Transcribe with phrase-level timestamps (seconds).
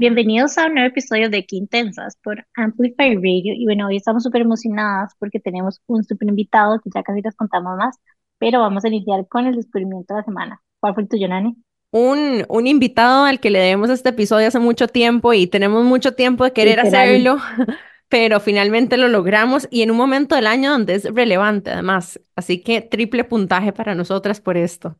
[0.00, 3.52] Bienvenidos a un nuevo episodio de Quintensas por Amplify Radio.
[3.54, 7.36] Y bueno, hoy estamos súper emocionadas porque tenemos un súper invitado que ya casi les
[7.36, 7.98] contamos más,
[8.38, 10.62] pero vamos a iniciar con el descubrimiento de la semana.
[10.80, 11.54] ¿Cuál fue el tuyo, Nani?
[11.90, 16.14] Un, un invitado al que le debemos este episodio hace mucho tiempo y tenemos mucho
[16.14, 17.04] tiempo de querer Literal.
[17.04, 17.36] hacerlo,
[18.08, 22.18] pero finalmente lo logramos y en un momento del año donde es relevante además.
[22.34, 24.96] Así que triple puntaje para nosotras por esto.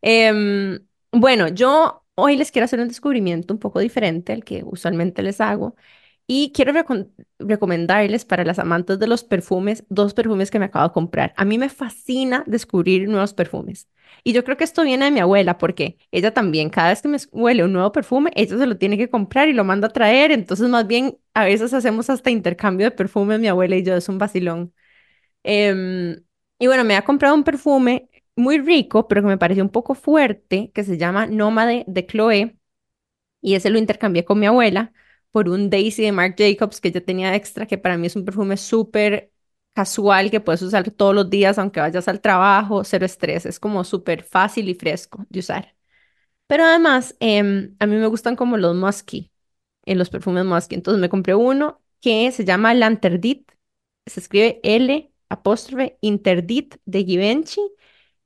[0.00, 0.78] Em,
[1.10, 5.40] bueno, yo hoy les quiero hacer un descubrimiento un poco diferente al que usualmente les
[5.40, 5.76] hago
[6.26, 10.88] y quiero recom- recomendarles para las amantes de los perfumes dos perfumes que me acabo
[10.88, 11.34] de comprar.
[11.36, 13.88] A mí me fascina descubrir nuevos perfumes.
[14.22, 17.08] Y yo creo que esto viene de mi abuela, porque ella también, cada vez que
[17.08, 19.90] me huele un nuevo perfume, ella se lo tiene que comprar y lo manda a
[19.92, 20.32] traer.
[20.32, 24.08] Entonces, más bien, a veces hacemos hasta intercambio de perfumes, mi abuela y yo, es
[24.08, 24.72] un vacilón.
[25.42, 26.22] Em,
[26.58, 29.94] y bueno, me ha comprado un perfume muy rico, pero que me pareció un poco
[29.94, 32.58] fuerte, que se llama Nómade de Chloé,
[33.40, 34.92] y ese lo intercambié con mi abuela
[35.30, 38.24] por un Daisy de Marc Jacobs que yo tenía extra, que para mí es un
[38.24, 39.32] perfume súper
[39.74, 43.84] casual que puedes usar todos los días, aunque vayas al trabajo, cero estrés, es como
[43.84, 45.74] súper fácil y fresco de usar.
[46.46, 49.32] Pero además, em, a mí me gustan como los musky,
[49.84, 50.74] en los perfumes musky.
[50.76, 53.50] Entonces me compré uno que se llama Lanterdit,
[54.06, 57.60] se escribe L apóstrofe Interdit de Givenchy,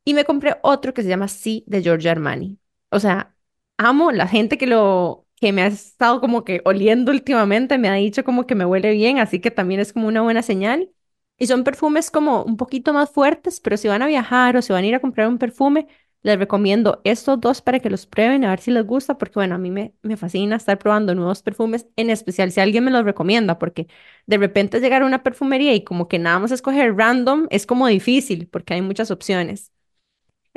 [0.08, 2.58] y me compré otro que se llama Sí de Giorgio Armani.
[2.90, 3.36] O sea,
[3.76, 7.94] amo la gente que lo que me ha estado como que oliendo últimamente, me ha
[7.94, 10.90] dicho como que me huele bien, así que también es como una buena señal.
[11.36, 14.72] Y son perfumes como un poquito más fuertes, pero si van a viajar o si
[14.72, 15.86] van a ir a comprar un perfume,
[16.22, 19.54] les recomiendo estos dos para que los prueben, a ver si les gusta, porque bueno,
[19.54, 23.04] a mí me, me fascina estar probando nuevos perfumes, en especial si alguien me los
[23.04, 23.86] recomienda, porque
[24.26, 27.86] de repente llegar a una perfumería y como que nada más escoger random es como
[27.86, 29.72] difícil, porque hay muchas opciones.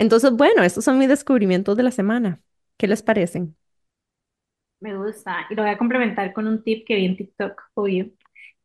[0.01, 2.41] Entonces, bueno, estos son mis descubrimientos de la semana.
[2.77, 3.57] ¿Qué les parecen?
[4.79, 5.45] Me gusta.
[5.49, 8.09] Y lo voy a complementar con un tip que vi en TikTok, obvio.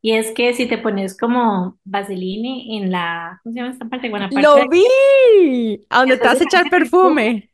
[0.02, 4.08] Y es que si te pones como vaseline en la, ¿cómo se llama esta parte?
[4.30, 5.86] Lo de vi.
[5.90, 7.50] ¿A dónde te vas a echar perfume,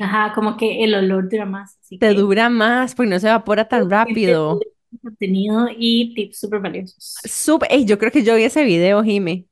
[0.00, 1.78] ajá, como que el olor dura más.
[1.82, 4.68] Así Te que dura más porque no se evapora tan rápido.
[5.02, 7.14] contenido y tips súper valiosos.
[7.24, 7.68] Súper.
[7.72, 9.46] Ey, yo creo que yo vi ese video, Jime.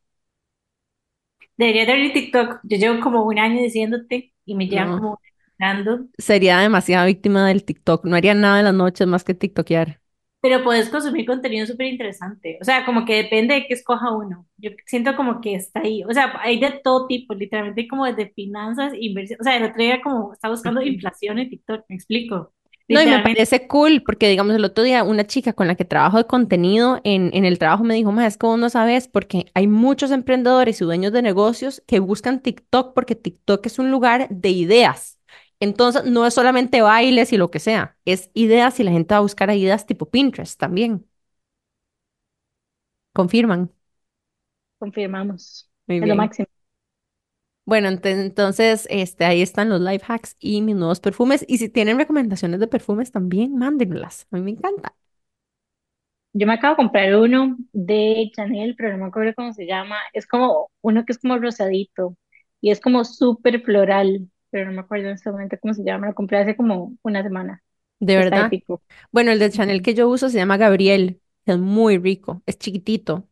[1.57, 2.61] Debería de abrir TikTok.
[2.65, 5.21] Yo llevo como un año diciéndote y me llevan No, como
[5.59, 6.09] dando.
[6.19, 8.05] sería demasiada víctima del TikTok.
[8.07, 10.01] No haría nada en las noches más que TikTokear.
[10.41, 12.59] Pero puedes consumir contenido súper interesante.
[12.61, 14.47] O sea, como que depende de qué escoja uno.
[14.59, 16.05] Yo siento como que está ahí.
[16.05, 19.41] O sea, hay de todo tipo, literalmente como desde finanzas, inversión.
[19.41, 22.53] O sea, el otro día como estaba buscando inflación en TikTok, me explico.
[22.89, 25.85] No, y me parece cool porque, digamos, el otro día una chica con la que
[25.85, 29.09] trabajo de contenido en, en el trabajo me dijo, más es que vos no sabes
[29.09, 33.91] porque hay muchos emprendedores y dueños de negocios que buscan TikTok porque TikTok es un
[33.91, 35.19] lugar de ideas.
[35.59, 39.19] Entonces, no es solamente bailes y lo que sea, es ideas y la gente va
[39.19, 41.07] a buscar ideas tipo Pinterest también.
[43.13, 43.69] Confirman.
[44.79, 45.69] confirmamos.
[45.87, 46.47] Muy Es lo máximo.
[47.67, 51.45] Bueno, entonces, este, ahí están los life hacks y mis nuevos perfumes.
[51.49, 54.27] Y si tienen recomendaciones de perfumes también, mándenlas.
[54.31, 54.97] A mí me encanta.
[56.33, 59.97] Yo me acabo de comprar uno de Chanel, pero no me acuerdo cómo se llama.
[60.13, 62.17] Es como uno que es como rosadito
[62.61, 66.09] y es como súper floral, pero no me acuerdo en este momento cómo se llama.
[66.09, 67.63] Lo compré hace como una semana.
[68.01, 68.41] De Está verdad.
[68.41, 68.83] épico.
[69.13, 73.29] Bueno, el de Chanel que yo uso se llama Gabriel, es muy rico, es chiquitito.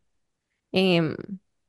[0.73, 1.15] Em,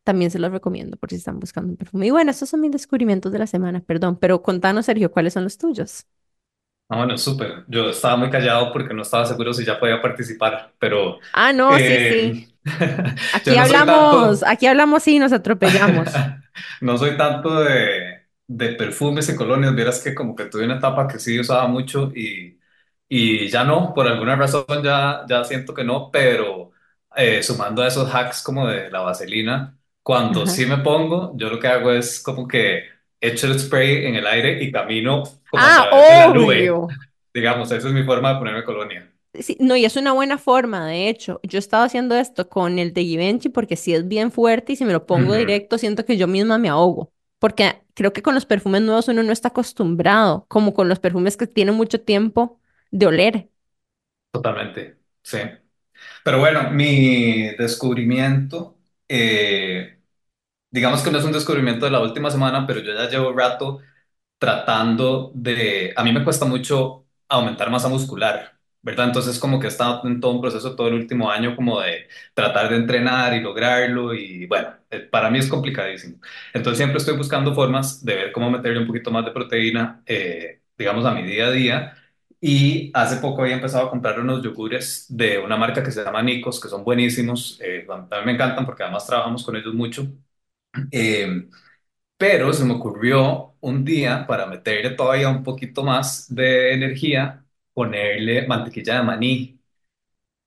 [0.07, 2.09] también se los recomiendo por si están buscando un perfume.
[2.09, 5.45] Y bueno, estos son mis descubrimientos de la semana, perdón, pero contanos, Sergio, ¿cuáles son
[5.45, 6.07] los tuyos?
[6.89, 7.65] Ah, bueno, súper.
[7.69, 11.79] Yo estaba muy callado porque no estaba seguro si ya podía participar, pero Ah, no,
[11.81, 12.33] sí, sí.
[12.33, 12.49] eh,
[13.33, 16.23] Aquí no hablamos, tanto, aquí hablamos y nos atropellamos.
[16.81, 19.75] no soy tanto de, de perfumes y colonias.
[19.75, 22.59] Vieras que como que tuve una etapa que sí usaba mucho y,
[23.09, 26.73] y ya no, por alguna razón ya, ya siento que no, pero
[27.17, 30.47] eh, sumando a esos hacks como de la vaselina, cuando Ajá.
[30.47, 32.85] sí me pongo, yo lo que hago es como que
[33.21, 36.79] echo el spray en el aire y camino como a Ah, través de la nube.
[36.79, 37.01] obvio.
[37.35, 39.13] Digamos, esa es mi forma de ponerme colonia.
[39.35, 41.41] Sí, no, y es una buena forma, de hecho.
[41.43, 44.85] Yo estaba haciendo esto con el de Givenchy porque si es bien fuerte y si
[44.87, 47.13] me lo pongo Ujú, directo, siento que yo misma me ahogo.
[47.39, 51.37] Porque creo que con los perfumes nuevos uno no está acostumbrado, como con los perfumes
[51.37, 52.61] que tienen mucho tiempo
[52.91, 53.51] de oler.
[54.31, 55.39] totalmente, sí.
[56.25, 59.96] Pero bueno, mi descubrimiento, eh,
[60.77, 63.81] digamos que no es un descubrimiento de la última semana, pero yo ya llevo rato
[64.39, 69.07] tratando de, a mí me cuesta mucho aumentar masa muscular, ¿verdad?
[69.09, 72.09] Entonces como que he estado en todo un proceso todo el último año como de
[72.35, 76.19] tratar de entrenar y lograrlo y bueno, eh, para mí es complicadísimo.
[76.55, 80.63] Entonces siempre estoy buscando formas de ver cómo meterle un poquito más de proteína, eh,
[80.79, 81.97] digamos, a mi día a día
[82.41, 86.23] Y hace poco había empezado a comprar unos yogures de una marca que se llama
[86.23, 87.59] Nikos, que son buenísimos.
[87.63, 90.07] Eh, a mí me encantan porque además trabajamos con ellos mucho.
[90.91, 91.49] Eh,
[92.19, 97.45] pero se me ocurrió un día, para meterle todavía un poquito más de energía,
[97.75, 99.61] ponerle mantequilla de maní.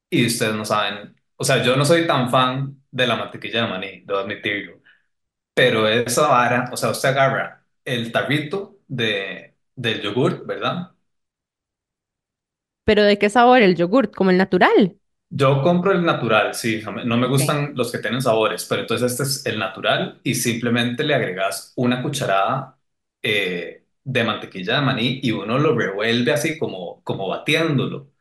[0.09, 3.67] Y ustedes no saben, o sea, yo no soy tan fan de la mantequilla de
[3.69, 4.81] maní, debo admitirlo.
[5.53, 10.91] Pero esa vara, o sea, usted agarra el tarrito de, del yogur, ¿verdad?
[12.83, 14.13] ¿Pero de qué sabor el yogurt?
[14.15, 14.98] ¿Como el natural?
[15.31, 17.29] Yo compro el natural, sí, no me, no me Ok.
[17.29, 21.71] gustan los que tienen sabores, pero entonces este es el natural y simplemente le agregas
[21.75, 22.79] una cucharada
[23.21, 28.11] eh, de mantequilla de maní y uno lo revuelve así como, como batiéndolo.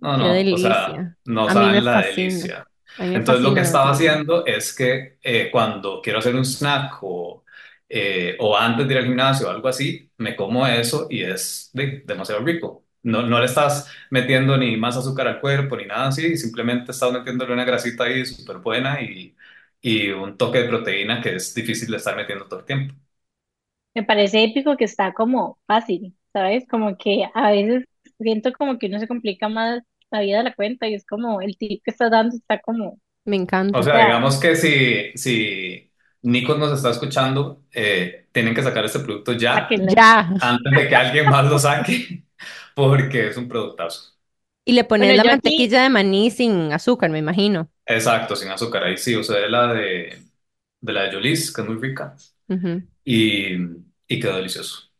[0.00, 1.16] No, Qué no, o sea, delicia.
[1.26, 2.00] no A mí me saben la fascina.
[2.00, 2.66] delicia.
[2.96, 6.34] A mí me Entonces lo que fascina estaba haciendo es que eh, cuando quiero hacer
[6.34, 7.44] un snack o,
[7.88, 11.70] eh, o antes de ir al gimnasio o algo así, me como eso y es
[11.74, 12.85] de- demasiado rico.
[13.06, 17.12] No, no le estás metiendo ni más azúcar al cuerpo ni nada así, simplemente estás
[17.12, 19.36] metiéndole una grasita ahí súper buena y,
[19.80, 22.94] y un toque de proteína que es difícil de estar metiendo todo el tiempo.
[23.94, 26.66] Me parece épico que está como fácil, ¿sabes?
[26.68, 27.84] Como que a veces
[28.18, 31.40] siento como que uno se complica más la vida de la cuenta y es como
[31.40, 33.36] el tip que estás dando está como, o Me
[33.72, 33.82] O encanta.
[33.82, 35.92] sea, sea, digamos que si, si
[36.22, 39.92] Nikos nos está escuchando, eh, tienen que sacar este producto ya, sáquenle.
[39.96, 40.28] Ya.
[40.38, 42.24] antes de que alguien más lo saque,
[42.76, 44.14] porque es un productazo.
[44.64, 47.70] Y le Bueno, pones la yo aquí, mantequilla de maní sin azúcar, me imagino.
[47.86, 48.84] Exacto, sin azúcar.
[48.84, 50.22] Ahí sí, usé la de,
[50.80, 52.16] de la de Jolis, que es muy rica,
[52.48, 52.82] Ujú.
[53.04, 53.54] y,
[54.08, 54.90] y quedó delicioso.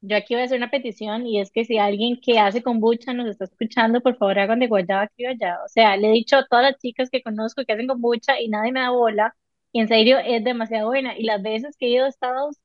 [0.00, 3.12] yo aquí voy a hacer una petición y es que si alguien que hace kombucha
[3.12, 5.58] nos está escuchando, por favor hagan de guayaba criolla.
[5.64, 8.48] O sea, le he dicho a todas las chicas que conozco que hacen kombucha y
[8.48, 9.34] nadie me da bola.
[9.72, 11.18] Y en serio es demasiado buena.
[11.18, 12.56] Y las veces que he ido a Estados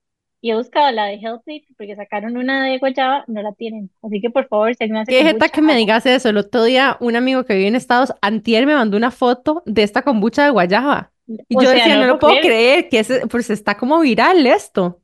[0.42, 3.92] y he buscado la de Healthy porque sacaron una de guayaba, no la tienen.
[4.02, 6.30] Así que por favor, si alguien hace Qué jeta que me digas eso.
[6.30, 9.84] El otro día un amigo que vive en Estados, antier me mandó una foto de
[9.84, 11.12] esta kombucha de guayaba.
[11.50, 12.40] Y O yo sea, decía, no no lo puedo creer.
[12.40, 15.02] creer, que es, pues está como viral esto.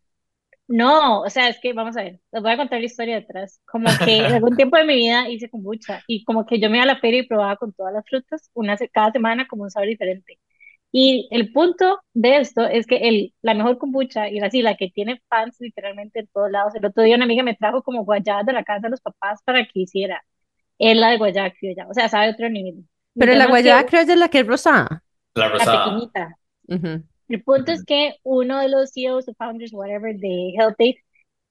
[0.69, 3.61] No, o sea, es que vamos a ver, les voy a contar la historia detrás.
[3.65, 6.77] Como que en algún tiempo de mi vida hice kombucha y como que yo me
[6.77, 9.63] iba a la feria y probaba con todas las frutas, una se- cada semana como
[9.63, 10.39] un sabor diferente.
[10.99, 14.89] Y el punto de esto es que el, la mejor kombucha y así la que
[14.89, 16.73] tiene fans literalmente en todos lados.
[16.75, 19.41] El otro día una amiga me trajo como guayabas de la casa de los papás
[19.43, 20.23] para que hiciera.
[20.79, 22.85] Es la de guayaba criolla, o sea, sabe otro nivel.
[23.15, 25.03] El Pero la es guayaba creo que es la que es rosada.
[25.35, 25.85] La la rosada.
[25.85, 27.03] pequeñita, Ujú.
[27.29, 27.85] el punto es Ujú.
[27.85, 30.95] que uno de los CEOs o founders, whatever, de HealthAid,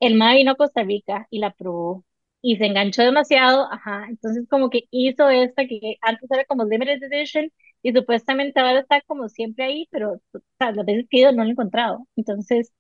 [0.00, 2.04] el MA vino a Costa Rica y la probó
[2.46, 7.02] y se enganchó demasiado, ajá, entonces como que hizo esta que antes era como limited
[7.02, 7.50] edition
[7.82, 11.32] y supuestamente ahora está como siempre ahí, pero o sea, las veces que he ido
[11.32, 12.06] no lo he encontrado.
[12.16, 12.72] Entonces,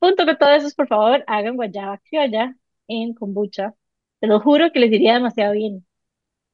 [0.00, 2.56] punto que todo eso es por favor, hagan guayaba criolla
[2.88, 3.74] en kombucha.
[4.20, 5.86] Te lo juro que les iría demasiado bien.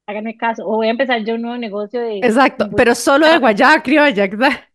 [0.07, 0.67] Háganme caso.
[0.69, 2.77] O voy a empezar yo un nuevo negocio de Exacto, kombucha.
[2.77, 4.29] pero solo de guayaba criolla.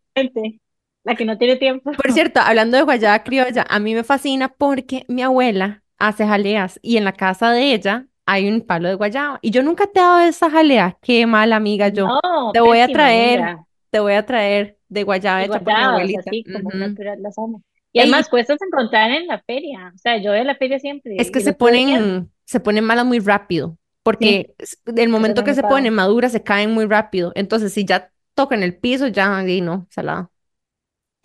[1.03, 1.91] La que no tiene tiempo.
[1.95, 6.79] Por cierto, hablando de guayaba criolla, a mí me fascina porque mi abuela hace jaleas
[6.81, 9.39] y en la casa de ella hay un palo de guayaba.
[9.41, 10.97] Y yo nunca te he dado esa jalea.
[11.01, 12.17] Qué mala amiga yo.
[12.23, 13.65] No, Te voy a traer, amiga.
[13.91, 16.31] te voy a traer de guayaba hecha por mi abuelita.
[16.31, 16.77] así como Ujú.
[16.77, 17.61] natural, las amo.
[17.91, 19.91] Y además cuesta encontrar en la feria.
[19.95, 21.13] O sea, yo a la feria siempre.
[21.15, 23.77] es que el se ponen, se ponen malas muy rápido,
[24.19, 27.31] sí, porque s- del eso no momento que se ponen maduras se caen muy rápido.
[27.35, 30.31] Entonces, si ya tocan el piso, ya, ahí no, salado.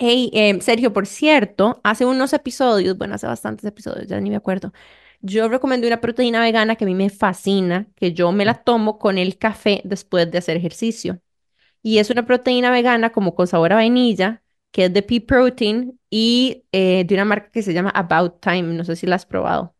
[0.02, 4.36] Hey, em, Sergio, por cierto, hace unos episodios, bueno, hace bastantes episodios, ya ni me
[4.36, 4.72] acuerdo,
[5.20, 8.98] yo recomendé una proteína vegana que a mí me fascina, que yo me la tomo
[8.98, 11.20] con el café después de hacer ejercicio.
[11.82, 14.42] Y es una proteína vegana como con sabor a vainilla,
[14.72, 18.64] que es de pea protein y eh, de una marca que se llama About Time,
[18.74, 19.74] no sé si la has probado.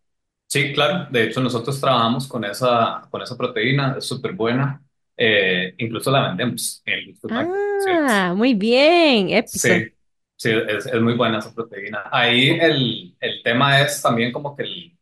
[0.47, 1.09] Sí, claro.
[1.13, 4.83] De hecho, nosotros trabajamos con esa, con esa proteína, es súper buena.
[5.17, 9.75] Eh, incluso la vendemos en el Ah, muy bien, épico.
[9.75, 9.93] sí,
[10.41, 12.05] sí, es, es muy buena esa proteína.
[12.11, 14.99] Ahí el, el tema es también como que el-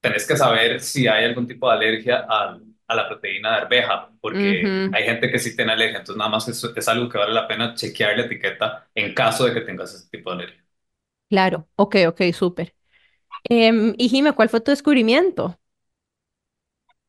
[0.00, 4.10] tenés que saber si hay algún tipo de alergia al- a la proteína de arveja,
[4.20, 7.18] porque Ujú, hay gente que sí tiene alergia, entonces nada más es, es algo que
[7.18, 10.64] vale la pena chequear la etiqueta en caso de que tengas ese tipo de alergia.
[11.28, 12.74] claro, ok, ok, súper.
[13.44, 15.59] Em, y Jime, ¿cuál fue tu descubrimiento?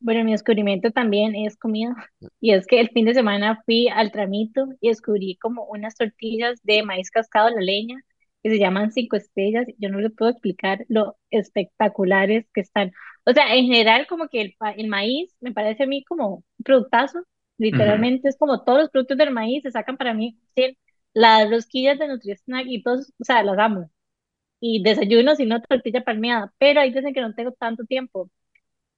[0.02, 1.96] Bueno, mi descubrimiento también es comida.
[2.40, 6.60] Y es que el fin de semana fui al Tramito y descubrí como unas tortillas
[6.64, 8.04] de maíz cascado a la leña
[8.44, 9.68] que se llaman cinco estrellas.
[9.78, 12.92] Yo no les puedo explicar lo espectaculares que están.
[13.26, 16.64] O sea, en general como que el, el maíz me parece a mí como un
[16.66, 17.20] productazo.
[17.58, 20.40] Literalmente es como todos los productos del maíz se sacan para mí.
[20.56, 20.78] Sí,
[21.14, 23.92] las rosquillas de Nutri-Snack y todos, o sea, las amo.
[24.62, 26.54] Y desayuno, si no, tortilla palmeada.
[26.60, 28.30] Pero hay veces que no tengo tanto tiempo.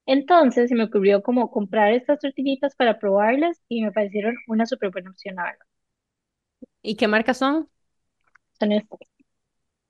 [0.06, 4.90] Entonces se me ocurrió como comprar estas tortillitas para probarlas y me parecieron una súper
[4.90, 5.66] buena opción, la verdad.
[6.82, 7.68] ¿Y qué marcas son?
[8.58, 8.98] Son estas.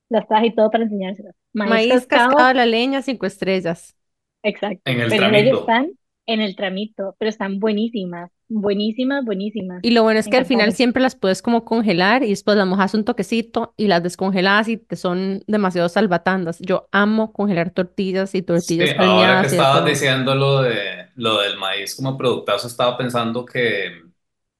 [0.09, 1.35] Las traje y todo para enseñárselas.
[1.53, 3.95] Maíz Maíz cascado cascado, a la leña, cinco estrellas.
[4.43, 4.83] exacto.
[4.85, 5.59] En el Pero tramito.
[5.59, 5.91] están
[6.25, 9.83] en el tramito, pero están buenísimas, buenísimas, buenísimas.
[9.83, 12.65] Y lo bueno es que al final siempre las puedes como congelar y después las
[12.67, 16.57] mojas un toquecito y las descongelas y te son demasiado salvatandas.
[16.59, 19.85] Yo amo congelar tortillas y Sí, tortillas ahora que estabas todo.
[19.85, 24.01] diciendo lo de lo del maíz como productazo, estaba pensando que,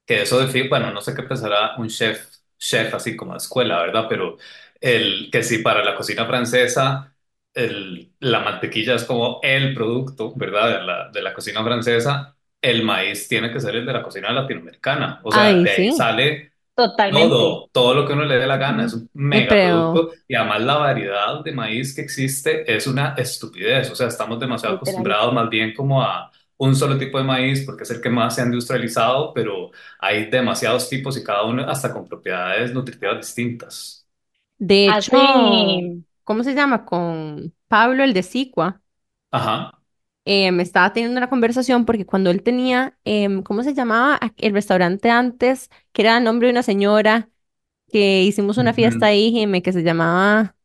[0.06, 3.80] que eso de bueno, no sé qué pensará un chef, chef así como de escuela,
[3.82, 4.06] ¿verdad?
[4.10, 4.38] Pero
[4.82, 7.16] el que sí para la cocina francesa
[7.54, 10.80] el, la mantequilla es como el producto, ¿verdad?
[10.80, 12.35] De la, de la cocina francesa,
[12.72, 15.20] el maíz tiene que ser el de la cocina latinoamericana.
[15.24, 17.30] O sea, Ay, de ahí sí, sale Totalmente.
[17.30, 20.36] todo, todo lo que uno le dé la gana, es un mega pero producto y
[20.36, 24.76] además la variedad de maíz que existe es una estupidez, o sea, estamos demasiado Literal.
[24.76, 28.36] acostumbrados más bien como a un solo tipo de maíz porque es el que más
[28.36, 34.08] se ha industrializado, pero hay demasiados tipos y cada uno hasta con propiedades nutritivas distintas.
[34.58, 36.86] de hecho, Hace, ¿cómo se llama?
[36.86, 38.82] Con Pablo, el de Sicua,
[39.32, 39.82] Ajá.
[40.26, 44.20] Eh, me estaba teniendo una conversación porque cuando él tenía, em, ¿cómo se llamaba?
[44.38, 47.30] El restaurante antes, que era el nombre de una señora
[47.92, 50.56] que hicimos una fiesta ahí, Jime, que se llamaba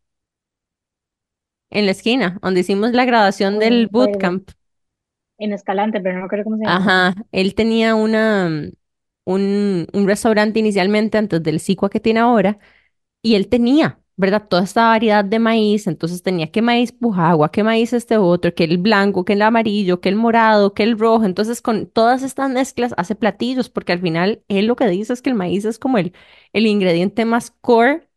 [1.70, 4.50] en la esquina, donde hicimos la graduación uy, del bootcamp.
[5.38, 6.86] en Escalante, pero no acuerdo cómo se llamaba.
[6.86, 8.70] Ajá, él tenía una,
[9.24, 12.58] un, un restaurante inicialmente antes del Sicua que tiene ahora,
[13.22, 14.46] y él tenía, ¿verdad?
[14.48, 18.64] Toda esta variedad de maíz, entonces tenía que maíz pujagua, que maíz este otro, que
[18.64, 22.50] el blanco, que el amarillo, que el morado, que el rojo, entonces con todas estas
[22.50, 25.78] mezclas hace platillos, porque al final él lo que dice es que el maíz es
[25.78, 26.12] como el,
[26.52, 28.08] el ingrediente más core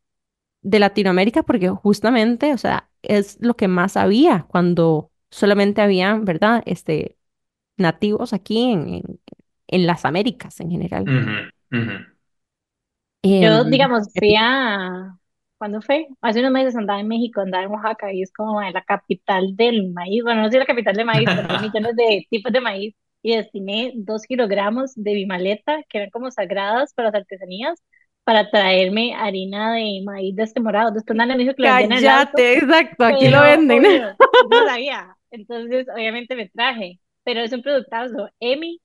[0.61, 6.63] de Latinoamérica, porque justamente, o sea, es lo que más había cuando solamente había, ¿verdad?
[6.65, 7.17] Este
[7.77, 9.21] nativos aquí en, en,
[9.67, 11.11] en las Américas en general.
[13.39, 15.17] Yo, Em, digamos, fui a,
[15.63, 16.07] ¿cuándo fue?
[16.21, 19.91] Hace unos meses andaba en México, andaba en Oaxaca y es como la capital del
[19.93, 20.23] maíz.
[20.23, 22.95] Bueno, no sé la capital del maíz, pero hay millones de tipos de maíz.
[23.21, 27.81] Y destiné dos kilogramos de mi maleta, que eran como sagradas para las artesanías,
[28.25, 30.91] para traerme harina de maíz de este morado.
[30.91, 33.85] Después nadie me dijo que lo vendían en el auto, Cállate, exacto, aquí lo venden.
[33.85, 35.17] obvio, no sabía.
[35.31, 38.29] Entonces, obviamente me traje, pero es un productazo.
[38.39, 38.81] Emi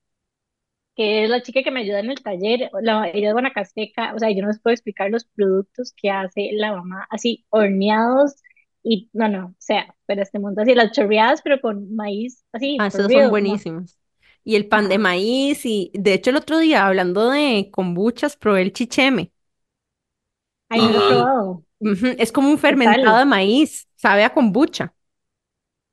[0.98, 4.20] que es la chica que me ayuda en el taller, la, ella es guanacasteca, o
[4.20, 8.36] sea, yo no les puedo explicar los productos que hace la mamá, así horneados
[8.84, 12.44] y no, no, o sea, pero este mundo así, las chorreadas, pero con maíz,
[12.76, 13.98] Ah, así, for esos son no, buenísimos.
[14.44, 18.62] Y el pan de maíz, y de hecho el otro día, hablando de kombuchas, probé
[18.62, 19.32] el chicheme.
[20.68, 21.64] ay, no lo he probado,
[22.18, 24.94] es como un ¿qué fermentado de maíz, sabe a kombucha.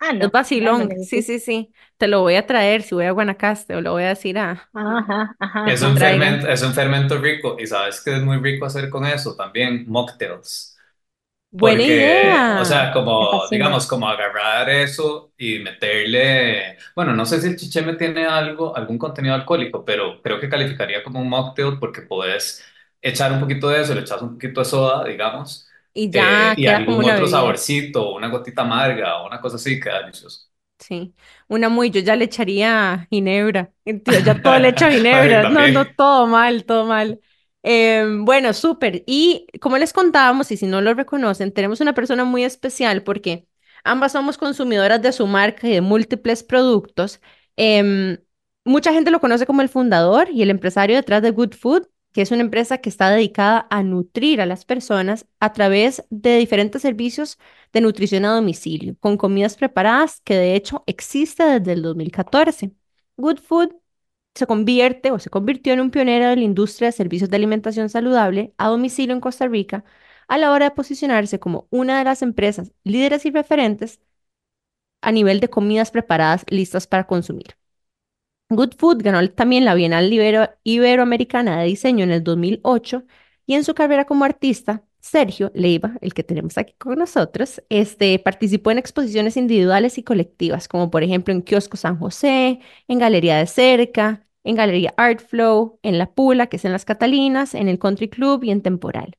[0.07, 1.73] Ah, Es no, lo vacilón, sí, necesito, sí, sí.
[1.97, 4.71] Te lo voy a traer si voy a Guanacaste o le voy a decir a,
[4.73, 8.65] ajá, ajá, Es un fermento, es un fermento rico y sabes que es muy rico
[8.65, 10.77] hacer con eso también, mocktails.
[11.51, 13.03] Buena Porque, o sea, idea.
[13.17, 13.47] me como, fascina.
[13.51, 18.97] digamos, como agarrar eso y meterle, bueno, no sé si el chicheme tiene algo, algún
[18.99, 22.63] contenido alcohólico, pero creo que calificaría como un mocktail porque puedes
[23.01, 25.64] echar un poquito de eso, le echas un poquito de soda, digamos,
[25.95, 27.27] Y eh, ya y queda como algún una otro bebida.
[27.27, 30.49] saborcito, una gotita amarga o una cosa así, queda delicioso.
[30.79, 31.15] Sí,
[31.47, 33.73] una muy, yo ya le echaría ginebra.
[34.23, 35.45] Ya todo le echo ginebra.
[35.45, 37.21] No, no, todo mal, todo mal.
[37.63, 39.03] Em, bueno, súper.
[39.07, 43.47] Y como les contábamos, y si no lo reconocen, tenemos una persona muy especial porque
[43.83, 47.21] ambas somos consumidoras de su marca y de múltiples productos.
[47.55, 48.17] Em,
[48.65, 52.21] mucha gente lo conoce como el fundador y el empresario detrás de Good Food, que
[52.21, 56.81] es una empresa que está dedicada a nutrir a las personas a través de diferentes
[56.81, 57.37] servicios
[57.73, 62.71] de nutrición a domicilio, con comidas preparadas que de hecho existe desde el 2014.
[63.17, 63.75] Good Food
[64.33, 67.89] se convierte o se convirtió en un pionero de la industria de servicios de alimentación
[67.89, 69.83] saludable a domicilio en Costa Rica
[70.29, 73.99] a la hora de posicionarse como una de las empresas líderes y referentes
[75.01, 77.55] a nivel de comidas preparadas listas para consumir.
[78.55, 83.03] Good Food ganó también la Bienal Ibero- Iberoamericana de Diseño en el 2008
[83.45, 88.17] y en su carrera como artista, Sergio Leiva, el que tenemos aquí con nosotros, este,
[88.19, 93.37] participó en exposiciones individuales y colectivas, como por ejemplo en Kiosco San José, en Galería
[93.37, 97.67] de Cerca, en Galería Art Flow, en La Pula, que es en Las Catalinas, en
[97.69, 99.15] el Country Club y en Temporal.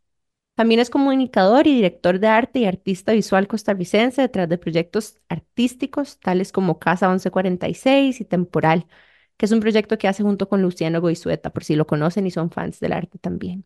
[0.54, 6.18] También es comunicador y director de arte y artista visual costarricense detrás de proyectos artísticos
[6.18, 8.86] tales como Casa 1146 y Temporal,
[9.36, 12.30] que es un proyecto que hace junto con Luciano Goizueta, por si lo conocen y
[12.30, 13.64] son fans del arte también.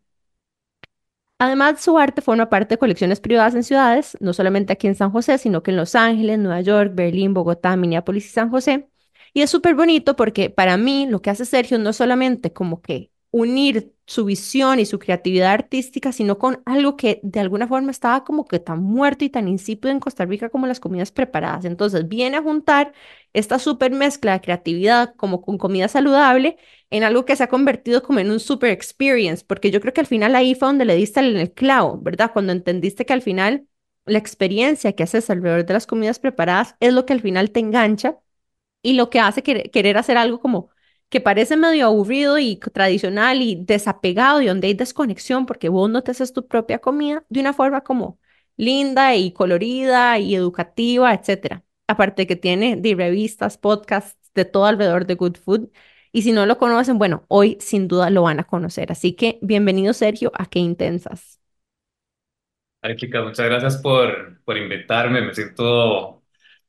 [1.38, 5.10] Además, su arte forma parte de colecciones privadas en ciudades, no solamente aquí en San
[5.10, 8.88] José, sino que en Los Ángeles, Nueva York, Berlín, Bogotá, Minneapolis y San José,
[9.32, 13.10] Y es súper bonito porque para mí lo que hace Sergio no solamente como que
[13.32, 18.24] unir su visión y su creatividad artística, sino con algo que de alguna forma estaba
[18.24, 21.64] como que tan muerto y tan insípido en Costa Rica como las comidas preparadas.
[21.64, 22.92] Entonces viene a juntar
[23.32, 26.56] esta súper mezcla de creatividad como con comida saludable
[26.90, 30.00] en algo que se ha convertido como en un super experience, porque yo creo que
[30.00, 32.32] al final ahí fue donde le diste el, el clavo, ¿verdad?
[32.32, 33.66] Cuando entendiste que al final
[34.06, 37.60] la experiencia que haces alrededor de las comidas preparadas es lo que al final te
[37.60, 38.18] engancha
[38.82, 40.69] y lo que hace querer, hacer algo como
[41.10, 46.02] que parece medio aburrido y tradicional y desapegado y donde hay desconexión porque vos no
[46.02, 48.18] te haces tu propia comida de una forma como
[48.56, 51.64] linda y colorida y educativa, etcétera.
[51.88, 55.70] Aparte que tiene de revistas, podcasts de todo alrededor de Good Food.
[56.12, 58.92] Y si no lo conocen, bueno, hoy sin duda lo van a conocer.
[58.92, 61.40] Así que bienvenido, Sergio, a Qué Intensas.
[62.82, 65.20] Ay, muchas gracias por, por invitarme.
[65.20, 66.19] Me siento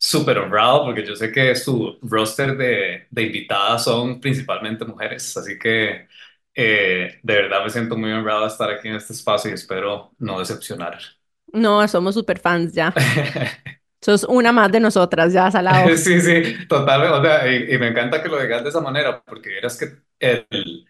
[0.01, 5.37] súper honrado porque yo sé que su roster de, de invitadas son principalmente mujeres.
[5.37, 6.07] Así que
[6.55, 10.13] eh, de verdad me siento muy honrado de estar aquí en este espacio y espero
[10.19, 10.99] no decepcionar.
[11.53, 12.93] No, somos súper fans ya.
[14.01, 15.93] Sos una más de nosotras, ya, Salado.
[15.97, 17.17] Sí, sí, totalmente.
[17.17, 19.85] O sea, y, y me encanta que lo digas de esa manera porque eras que
[20.19, 20.87] el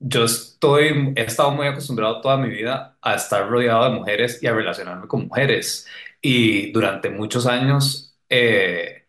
[0.00, 4.46] yo estoy, he estado muy acostumbrado toda mi vida a estar rodeado de mujeres y
[4.48, 5.88] a relacionarme con mujeres.
[6.20, 9.08] Y durante muchos años eh,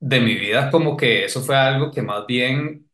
[0.00, 2.90] de mi vida, como que eso fue algo que más bien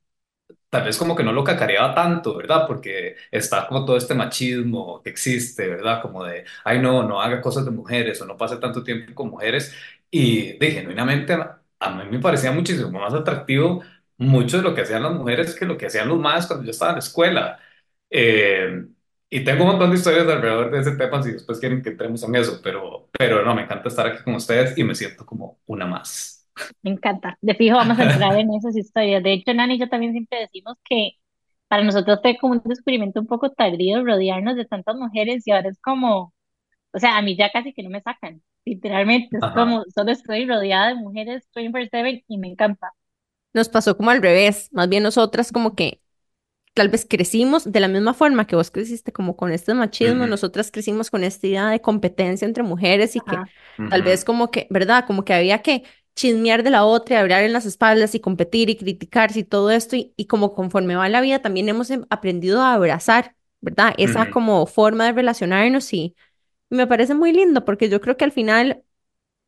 [0.70, 2.66] tal vez como que no lo cacareaba tanto, ¿verdad?
[2.66, 6.02] Porque está como todo este machismo que existe, ¿verdad?
[6.02, 9.30] Como de, ay, no, no haga cosas de mujeres o no pase tanto tiempo con
[9.30, 9.74] mujeres.
[10.10, 11.34] Y de, genuinamente,
[11.80, 13.82] a mí me parecía muchísimo más atractivo
[14.18, 16.70] mucho de lo que hacían las mujeres que lo que hacían los más cuando yo
[16.72, 17.60] estaba en la escuela.
[18.10, 18.86] Eh,
[19.30, 22.22] y tengo un montón de historias alrededor de ese tema, si después quieren que entremos
[22.24, 25.60] en eso, pero, pero no, me encanta estar aquí con ustedes y me siento como
[25.66, 26.48] una más.
[26.82, 27.38] Me encanta.
[27.40, 29.22] De fijo vamos a entrar en esas historias.
[29.22, 31.12] De hecho, Nani y yo también siempre decimos que
[31.68, 35.68] para nosotros fue como un descubrimiento un poco tardío rodearnos de tantas mujeres y ahora
[35.70, 36.34] es como,
[36.92, 38.42] o sea, a mí ya casi que no me sacan.
[38.64, 39.54] Literalmente es Ajá.
[39.54, 42.92] como, solo estoy rodeada de mujeres 24/7 y me encanta.
[43.54, 46.00] Nos pasó como al revés, más bien nosotras como que
[46.78, 50.70] tal vez crecimos de la misma forma que vos creciste como con este machismo, nosotras
[50.72, 53.42] crecimos con esta idea de competencia entre mujeres y que
[53.88, 55.04] tal vez como que, ¿verdad?
[55.06, 55.84] Como que había que
[56.16, 59.70] chismear de la otra y hablar en las espaldas y competir y criticarse y todo
[59.70, 59.96] esto.
[59.96, 63.94] Y, y como conforme va la vida también hemos em- aprendido a abrazar, ¿verdad?
[63.98, 66.16] Esa como forma de relacionarnos y,
[66.70, 68.84] y me parece muy lindo porque yo creo que al final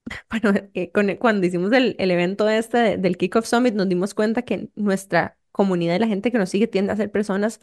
[0.30, 4.14] bueno, eh, con cuando hicimos el, el evento este de- del Kickoff Summit, nos dimos
[4.14, 7.60] cuenta que nuestra comunidad y la gente que nos sigue tiende a ser personas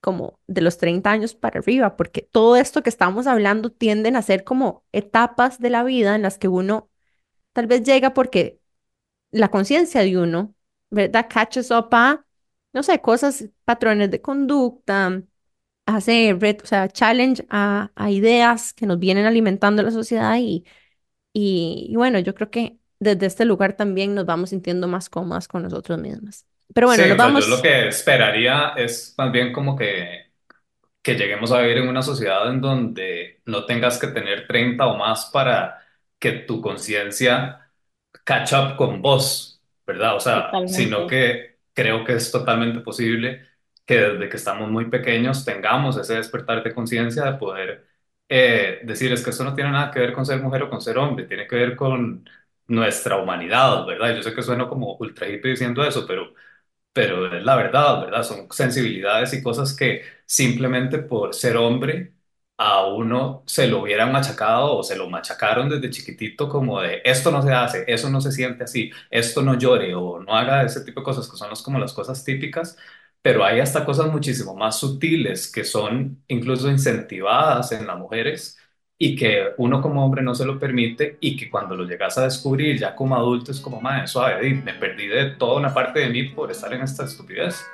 [0.00, 4.22] como de los 30 años para arriba, porque todo esto que estamos hablando tienden a
[4.22, 6.90] ser como etapas de la vida en las que uno
[7.52, 8.60] tal vez llega porque
[9.30, 10.54] la conciencia de uno,
[10.90, 11.26] ¿verdad?
[11.30, 12.24] Catches up a,
[12.72, 15.22] no sé, cosas, patrones de conducta,
[15.86, 20.64] hace o sea, challenge a, a ideas que nos vienen alimentando la sociedad y
[21.34, 25.48] y, y bueno, yo creo que desde este lugar también nos vamos sintiendo más cómodas
[25.48, 26.46] con nosotros mismas.
[26.74, 29.76] Pero Sí, bueno, nos o sea, yo lo vamos que esperaría es más bien como
[29.76, 30.32] que,
[31.02, 34.96] que lleguemos a vivir en una sociedad en donde no tengas que tener 30 o
[34.96, 35.80] más para
[36.18, 37.70] que tu conciencia
[38.24, 40.16] catch up con vos, ¿verdad?
[40.16, 41.06] O sea, sino totalmente.
[41.06, 43.46] que creo que es totalmente posible
[43.84, 47.86] que desde que estamos muy pequeños tengamos ese despertar de conciencia de poder
[48.28, 50.80] eh, decir, es que esto no tiene nada que ver con ser mujer o con
[50.80, 52.28] ser hombre, tiene que ver con
[52.68, 54.16] nuestra humanidad, ¿verdad?
[54.16, 56.34] Yo sé que suena como ultra hippie diciendo eso, pero
[56.96, 58.22] pero es la verdad, ¿verdad?
[58.24, 62.14] Son sensibilidades y cosas que simplemente por ser hombre
[62.58, 67.30] a uno se lo hubieran machacado o se lo machacaron desde chiquitito como de esto
[67.30, 70.80] no se hace, eso no se siente así, esto no llore o no haga ese
[70.82, 72.76] tipo de cosas que son los- como las cosas típicas,
[73.22, 78.58] pero hay hasta cosas muchísimo más sutiles que son incluso incentivadas en las mujeres
[78.98, 82.24] y que uno como hombre no se lo permite y que cuando lo llegas a
[82.24, 86.08] descubrir ya como adulto es como, madre, suave, me perdí de toda una parte de
[86.08, 87.64] mí por estar en esta estupidez.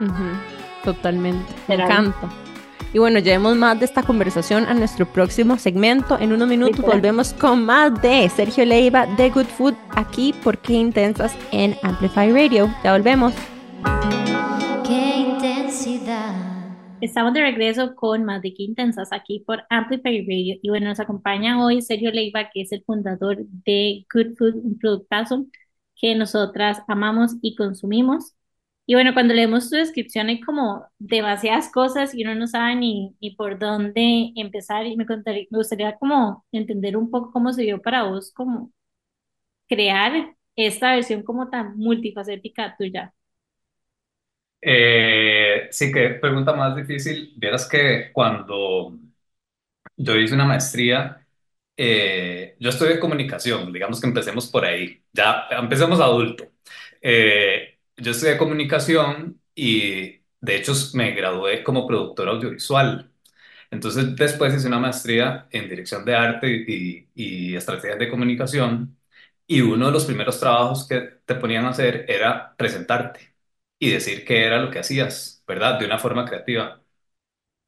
[0.00, 0.12] Ujú,
[0.84, 2.28] totalmente, me encanta.
[2.92, 6.18] Y bueno, llevemos más de esta conversación a nuestro próximo segmento.
[6.18, 10.74] En unos minutos volvemos con más de Sergio Leiva de Good Food aquí por Qué
[10.74, 12.70] Intensas en Amplify Radio.
[12.84, 13.32] Ya volvemos.
[17.02, 20.56] Estamos de regreso con más de Qué Intensas aquí por Amplify Radio.
[20.62, 24.78] Y bueno, nos acompaña hoy Sergio Leiva, que es el fundador de Good Food, un
[24.78, 25.46] productazo
[25.96, 28.34] que nosotras amamos y consumimos.
[28.86, 33.16] Y bueno, cuando leemos su descripción hay como demasiadas cosas y uno no sabe ni,
[33.20, 34.86] ni por dónde empezar.
[34.86, 38.70] Y me, contaría- me gustaría como entender un poco cómo se dio para vos como
[39.68, 43.14] crear esta versión como tan multifacética tuya.
[44.64, 47.32] Eh, sí, que pregunta más difícil.
[47.36, 48.96] Vieras que cuando
[49.96, 51.26] yo hice una maestría,
[51.76, 56.44] eh, yo estudié comunicación, digamos que empecemos por ahí, ya empecemos adulto.
[57.00, 63.10] Eh, yo estudié comunicación y de hecho me gradué como productor audiovisual.
[63.70, 68.98] Entonces después hice una maestría en dirección de arte y, y estrategias de comunicación
[69.46, 73.31] y uno de los primeros trabajos que te ponían a hacer era presentarte
[73.82, 75.78] y decir qué era lo que hacías, ¿verdad?
[75.80, 76.82] De una forma creativa.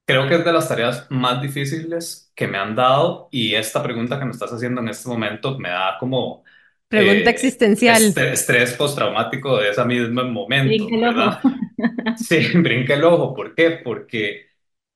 [0.07, 4.19] Creo que es de las tareas más difíciles que me han dado y esta pregunta
[4.19, 6.45] que me estás haciendo en este momento me da como
[6.89, 8.05] Pregunta eh, existencial.
[8.09, 10.25] este- estrés postraumático de ese mismo
[10.61, 11.31] Brinca momento, el ojo.
[12.15, 13.35] Sí, brinca el ojo.
[13.35, 13.71] ¿Por qué?
[13.85, 14.47] Porque,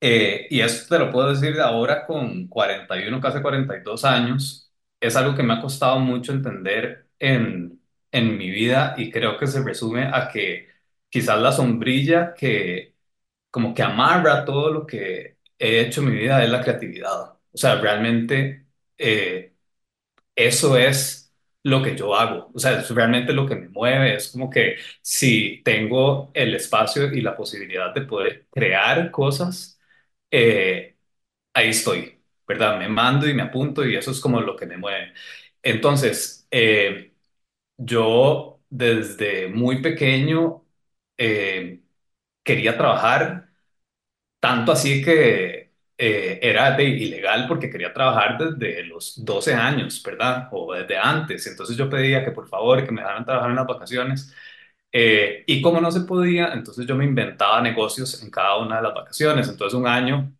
[0.00, 5.16] eh, y esto te lo puedo decir de ahora con 41, casi 42 años, es
[5.16, 7.80] algo que me ha costado mucho entender en,
[8.12, 10.68] en mi vida y creo que se resume a que
[11.10, 12.94] quizás la sombrilla que
[13.50, 17.34] como que amarra todo lo que he hecho en mi vida es la creatividad.
[17.52, 18.66] O sea, realmente
[18.98, 19.54] eh,
[20.34, 22.50] eso es lo que yo hago.
[22.54, 24.14] O sea, es realmente lo que me mueve.
[24.16, 29.80] Es como que si tengo el espacio y la posibilidad de poder crear cosas,
[30.30, 30.96] eh,
[31.54, 32.78] ahí estoy, ¿verdad?
[32.78, 35.12] Me mando y me apunto y eso es como lo que me mueve.
[35.62, 37.14] Entonces, eh,
[37.76, 40.64] yo desde muy pequeño
[41.18, 41.82] eh,
[42.44, 43.50] quería trabajar
[44.40, 50.48] tanto así que eh, era de ilegal porque quería trabajar desde los 12 años, ¿verdad?
[50.52, 51.46] O desde antes.
[51.46, 54.34] Entonces yo pedía que por favor que me dejaran trabajar en las vacaciones.
[54.92, 58.82] Eh, y como no se podía, entonces yo me inventaba negocios en cada una de
[58.82, 59.48] las vacaciones.
[59.48, 60.32] Entonces un año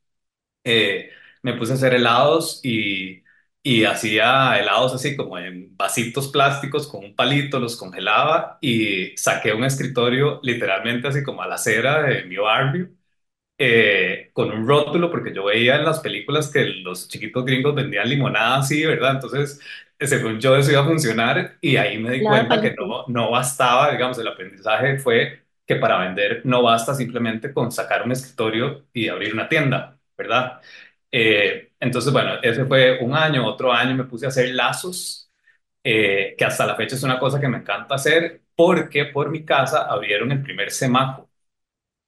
[0.65, 1.11] eh,
[1.43, 3.23] me puse a hacer helados y,
[3.63, 9.53] y hacía helados así como en vasitos plásticos con un palito, los congelaba y saqué
[9.53, 12.91] un escritorio literalmente así como a la acera de mi barrio
[13.59, 18.09] eh, con un rótulo, porque yo veía en las películas que los chiquitos gringos vendían
[18.09, 19.13] limonada así, ¿verdad?
[19.17, 19.61] Entonces,
[20.01, 23.91] según yo, eso iba a funcionar y ahí me di cuenta que no, no bastaba,
[23.93, 29.09] digamos, el aprendizaje fue que para vender no basta simplemente con sacar un escritorio y
[29.09, 30.61] abrir una tienda, ¿verdad?
[31.11, 35.31] Eh, entonces, bueno, ese fue un año, otro año me puse a hacer lazos,
[35.85, 39.45] eh, que hasta la fecha es una cosa que me encanta hacer, porque por mi
[39.45, 41.29] casa abrieron el primer semáforo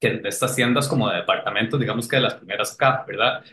[0.01, 3.45] que de estas tiendas como de departamentos, digamos que de las primeras acá, ¿verdad?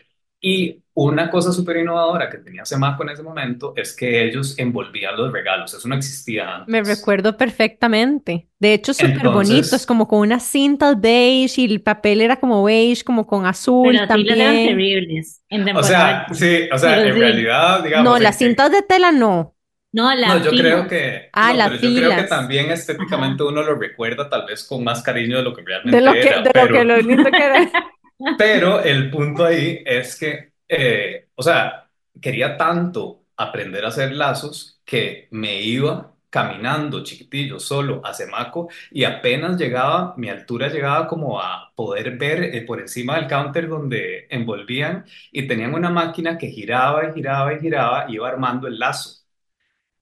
[0.42, 5.18] Y una cosa súper innovadora que tenía Semaco en ese momento es que ellos envolvían
[5.18, 6.84] los regalos, eso no existía Me antes.
[6.84, 8.50] recuerdo perfectamente.
[8.60, 9.76] De hecho, súper bonito.
[9.76, 13.46] Es Entonces, como con unas cintas beige y el papel era como beige, como con
[13.46, 14.62] azul Pero las eran también.
[14.62, 18.38] terribles en o temporada sea, sí, o sea, Pero en sí, realidad, No, digamos, las
[18.40, 19.56] en, en- cintas de tela no.
[19.92, 20.88] no, no, las yo creo filas.
[20.88, 22.26] que, Ah, no, las pero yo creo que filas.
[22.26, 23.28] también Ajá.
[23.28, 26.20] estéticamente uno lo recuerda tal vez con más cariño de lo que De lo realmente
[26.20, 27.60] que, era, de lo que pero lo lindo que era.
[28.36, 31.90] Pero el punto ahí es que, eh, o sea,
[32.22, 39.06] quería tanto aprender a hacer lazos que me iba caminando chiquitillo, solo a Semaco y
[39.06, 44.28] apenas llegaba, mi altura llegaba como a poder ver eh, por encima del counter donde
[44.30, 48.78] envolvían y tenían una máquina que giraba y giraba y giraba y iba armando el
[48.78, 49.17] lazo.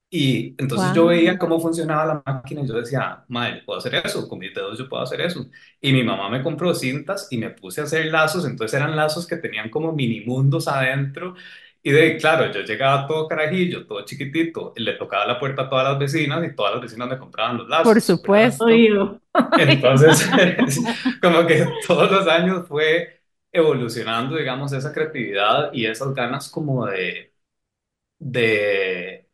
[0.08, 4.28] Y entonces yo veía cómo funcionaba la máquina y yo decía, madre, puedo hacer eso,
[4.28, 5.46] con mis dedos yo puedo hacer eso.
[5.80, 9.26] Y mi mamá me compró cintas y me puse a hacer lazos, entonces eran lazos
[9.26, 11.34] que tenían como mini mundos adentro.
[11.82, 15.68] Y de claro, yo llegaba todo carajillo, todo chiquitito, y le tocaba la puerta a
[15.70, 18.58] todas las vecinas y todas las vecinas me compraban los Por lazos, ¿verdad?
[18.58, 19.20] supuesto.
[19.56, 20.28] Entonces,
[21.22, 27.34] como que todos los años fue evolucionando, digamos, esa creatividad y esas ganas como de,
[28.18, 29.25] de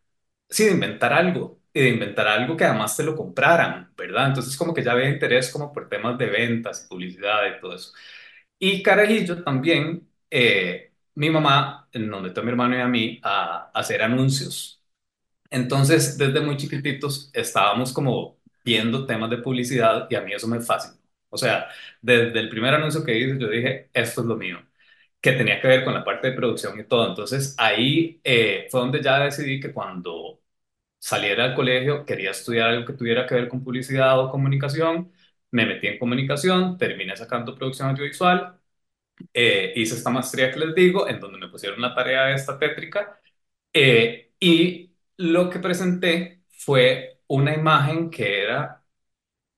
[0.52, 4.28] Sí, de inventar algo, y de inventar algo que además te lo compraran, ¿verdad?
[4.28, 7.74] Entonces como que ya había interés como por temas de ventas y publicidad y todo
[7.74, 7.92] eso.
[8.58, 13.70] Y carajillo también, eh, mi mamá nos metió a mi hermano y a mí a,
[13.74, 14.82] hacer anuncios.
[15.50, 20.60] Entonces, desde muy chiquititos estábamos como viendo temas de publicidad y a mí eso me
[20.60, 20.98] fascinó.
[21.30, 21.68] O sea,
[22.02, 24.58] desde el primer anuncio que hice, yo dije, esto es lo mío,
[25.20, 27.08] que tenía que ver con la parte de producción y todo.
[27.08, 30.41] Entonces, ahí eh, fue donde ya decidí que cuando
[31.02, 35.12] saliera del colegio, quería estudiar algo que tuviera que ver con publicidad o comunicación,
[35.50, 38.58] me metí en comunicación, terminé sacando producción audiovisual,
[39.34, 43.20] eh, hice esta maestría que les digo, en donde me pusieron la tarea esta tétrica,
[43.72, 48.84] eh, y lo que presenté fue una imagen que era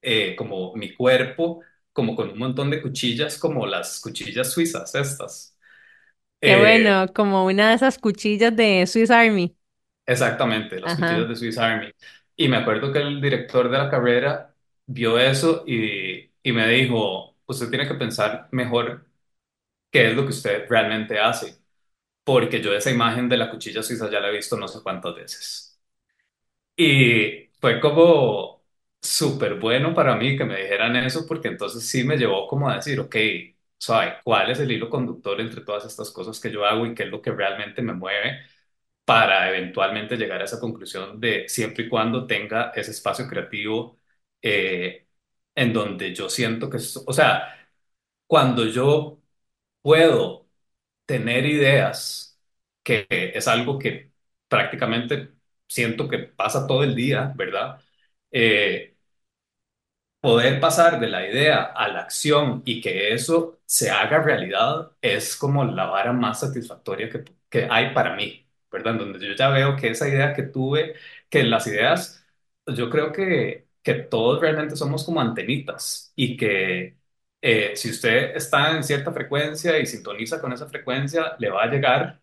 [0.03, 5.59] eh, como mi cuerpo, como con un montón de cuchillas, como las cuchillas suizas estas.
[6.43, 9.57] Qué Eh, bueno, como una de esas cuchillas de Swiss Army.
[10.07, 11.29] Exactamente, las cuchillas Ajá.
[11.29, 11.93] de Swiss Army.
[12.37, 14.55] Y me acuerdo que el director de la carrera
[14.87, 19.07] vio eso y, y me dijo, usted tiene que pensar mejor
[19.91, 21.59] qué es lo que usted realmente hace,
[22.25, 25.15] porque yo esa imagen de la cuchilla suiza ya la he visto no sé cuántas
[25.17, 25.81] veces.
[26.77, 28.65] Y fue como
[29.01, 32.77] súper bueno para mí que me dijeran eso, porque entonces sí me llevó como a
[32.77, 33.17] decir, ok.
[34.25, 37.11] ¿Cuál es el hilo conductor entre todas estas cosas que yo hago y qué es
[37.11, 38.41] lo que realmente me mueve?
[39.05, 43.99] Para eventualmente llegar a esa conclusión de siempre y cuando tenga ese espacio creativo
[44.43, 45.07] eh,
[45.55, 47.55] en donde yo siento que, o sea,
[48.27, 49.23] cuando yo
[49.83, 50.49] puedo
[51.07, 52.41] tener ideas,
[52.83, 54.13] que es algo que
[54.49, 55.35] prácticamente
[55.69, 57.81] siento que pasa todo el día, ¿verdad?
[58.31, 58.97] Eh,
[60.21, 65.37] poder pasar de la idea a la acción y que eso se haga realidad es
[65.37, 68.44] como la vara más satisfactoria que, que hay para mí,
[68.75, 68.97] ¿verdad?
[68.97, 70.97] Donde yo ya veo que esa idea que tuve,
[71.31, 72.27] que las ideas,
[72.67, 76.99] yo creo que, que todos realmente somos como antenitas y que
[77.43, 81.69] eh, si usted está en cierta frecuencia y sintoniza con esa frecuencia, le va a
[81.71, 82.21] llegar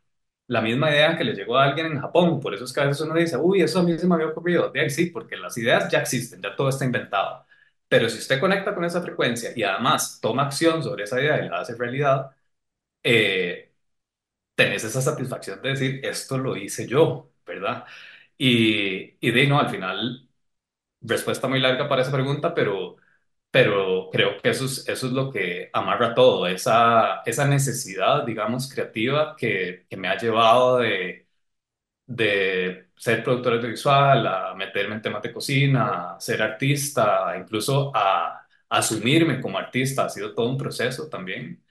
[0.48, 2.40] la misma idea que le llegó a alguien en Japón.
[2.40, 4.28] Por eso es que a veces uno dice, uy, eso a mí se me había
[4.28, 4.70] ocurrido.
[4.72, 7.46] De ahí sí, porque las ideas ya existen, ya todo está inventado.
[7.88, 11.50] Pero si usted conecta con esa frecuencia y además toma acción sobre esa idea y
[11.50, 12.32] la hace realidad,
[13.04, 13.71] eh,
[14.56, 17.86] tenés esa satisfacción de decir, esto lo hice yo, ¿verdad?
[18.38, 20.30] Y, y de no, al final,
[21.02, 22.98] respuesta muy larga para esa pregunta, pero,
[23.52, 28.72] pero creo que eso es, eso es lo que amarra todo, esa, esa necesidad, digamos,
[28.74, 31.28] creativa que, que me ha llevado de
[32.06, 38.46] de ser productor audiovisual, a meterme en temas de cocina, a ser artista, incluso a,
[38.70, 41.62] asumirme como artista, ha sido todo un proceso también,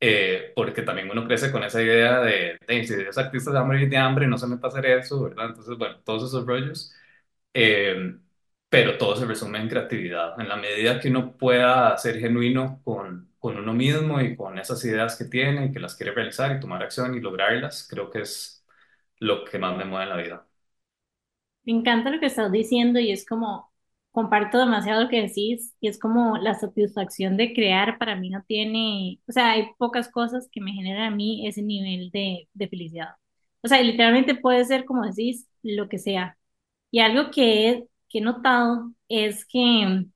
[0.00, 3.82] eh, porque también uno crece con esa idea de, de si eres artista de hambre
[3.82, 5.46] y de hambre, no se a hacer eso, ¿verdad?
[5.48, 6.92] Entonces, bueno, todos esos rollos,
[7.54, 8.16] eh,
[8.68, 10.40] pero todo se resume en creatividad.
[10.40, 14.84] En la medida que uno pueda ser genuino con, con uno mismo y con esas
[14.84, 18.20] ideas que tiene y que las quiere realizar y tomar acción y lograrlas, creo que
[18.22, 18.64] es
[19.18, 20.46] lo que más me mueve en la vida.
[21.64, 23.69] Me encanta lo que estás diciendo y es como,
[24.12, 28.42] comparto demasiado lo que decís y es como la satisfacción de crear para mí no
[28.46, 32.68] tiene, o sea, hay pocas cosas que me generan a mí ese nivel de, de
[32.68, 33.10] felicidad.
[33.62, 36.38] O sea, literalmente puede ser, como decís, lo que sea.
[36.90, 40.06] Y algo que que he notado es que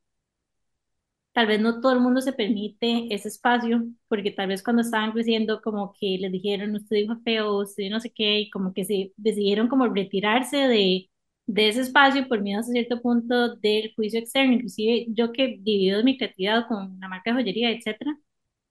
[1.32, 5.12] tal vez no todo el mundo se permite ese espacio, porque tal vez cuando estaban
[5.12, 8.84] creciendo como que les dijeron, usted dijo feo, usted no sé qué, y como que
[8.84, 11.10] se decidieron como retirarse de,
[11.46, 15.56] de ese espacio por miedo a cierto punto del juicio externo, inclusive yo que he
[15.58, 18.16] vivido mi creatividad con una marca de joyería, etcétera,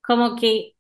[0.02, 0.74] como que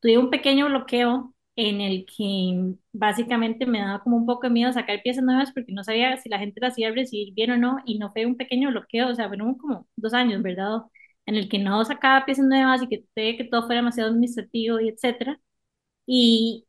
[0.00, 4.72] tuve un pequeño bloqueo en el que básicamente me daba como un poco de miedo
[4.72, 7.58] sacar piezas nuevas porque no sabía si la gente las iba a recibir bien o
[7.58, 10.80] no y no fue un pequeño bloqueo, o sea, fueron como dos años, ¿verdad?
[11.26, 14.88] En el que no sacaba piezas nuevas y que, que todo fuera demasiado administrativo y
[14.88, 15.40] etcétera.
[16.06, 16.66] Y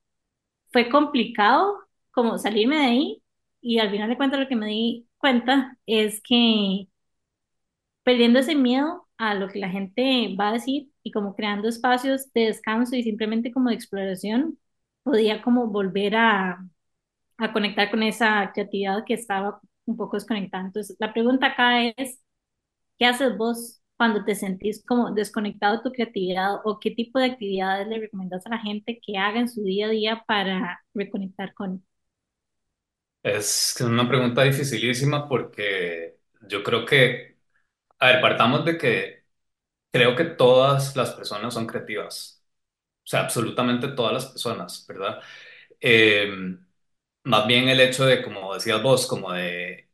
[0.74, 1.80] fue complicado
[2.12, 3.23] como salirme de ahí
[3.64, 6.88] y al final de cuentas lo que me di cuenta es que
[8.04, 12.32] perdiendo ese miedo a lo que la gente va a decir y como creando espacios
[12.34, 14.58] de descanso y simplemente como de exploración,
[15.04, 16.66] podía como volver a,
[17.38, 20.66] a conectar con esa creatividad que estaba un poco desconectada.
[20.68, 22.22] Entonces, la pregunta acá es,
[23.00, 27.26] ¿qué haces vos cuando te sentís como desconectado de tu creatividad o qué tipo de
[27.28, 31.54] actividades le recomendás a la gente que haga en su día a día para reconectar
[31.56, 31.86] con?
[33.24, 37.38] Es una pregunta dificilísima porque yo creo que,
[38.00, 39.26] a ver, partamos de que
[39.92, 42.44] creo que todas las personas son creativas,
[43.06, 45.22] o sea, absolutamente todas las personas, ¿verdad?
[45.82, 46.58] Eh,
[47.26, 49.90] más bien el hecho de, como decías vos, como de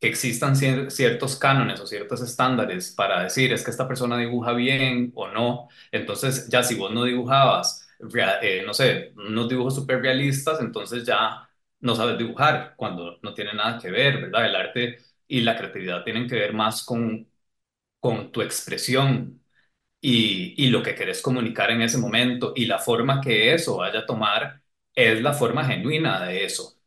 [0.00, 4.52] que existan cier- ciertos cánones o ciertos estándares para decir es que esta persona dibuja
[4.52, 5.68] bien o no.
[5.92, 7.88] Entonces, ya si vos no dibujabas,
[8.42, 11.48] eh, no sé, unos dibujos súper realistas, entonces ya
[11.80, 14.46] no sabes dibujar cuando no tiene nada que ver, ¿verdad?
[14.46, 17.28] El arte y la creatividad tienen que ver más con,
[18.00, 19.40] con tu expresión.
[20.00, 24.00] Y, y lo que querés comunicar en ese momento y la forma que eso vaya
[24.00, 24.62] a tomar
[24.94, 26.78] es la forma genuina de eso.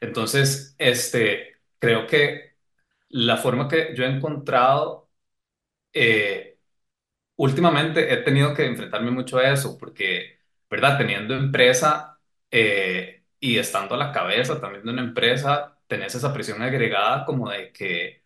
[0.00, 2.56] Entonces, este, creo que
[3.10, 5.10] la forma que yo he encontrado,
[5.92, 6.58] eh,
[7.36, 10.38] últimamente he tenido que enfrentarme mucho a eso, porque,
[10.70, 10.98] ¿verdad?
[10.98, 12.18] Teniendo empresa
[12.50, 13.13] eh,
[13.44, 17.72] y estando a la cabeza también de una empresa, tenés esa presión agregada como de
[17.72, 18.24] que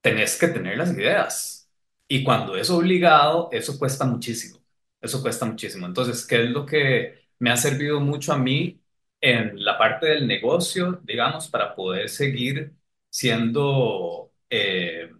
[0.00, 1.70] tenés que tener las ideas.
[2.08, 4.60] Y cuando es obligado, eso cuesta muchísimo.
[5.00, 5.86] Eso cuesta muchísimo.
[5.86, 8.78] Entonces, ¿qué es lo que me ha servido mucho a mí?
[9.24, 12.74] en la parte del negocio, digamos, para poder seguir
[13.08, 15.12] siendo eh,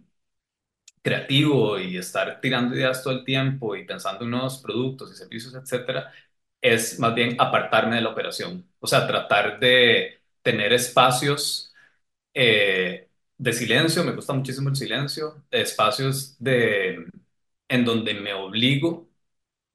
[1.01, 5.53] creativo y estar tirando ideas todo el tiempo y pensando en nuevos productos y servicios,
[5.55, 6.11] etcétera,
[6.63, 8.67] es más bien apartarme de la operación.
[8.81, 11.73] O sea, tratar de tener espacios
[12.33, 17.05] eh, de silencio, me gusta muchísimo el silencio, espacios de,
[17.67, 19.09] en donde me obligo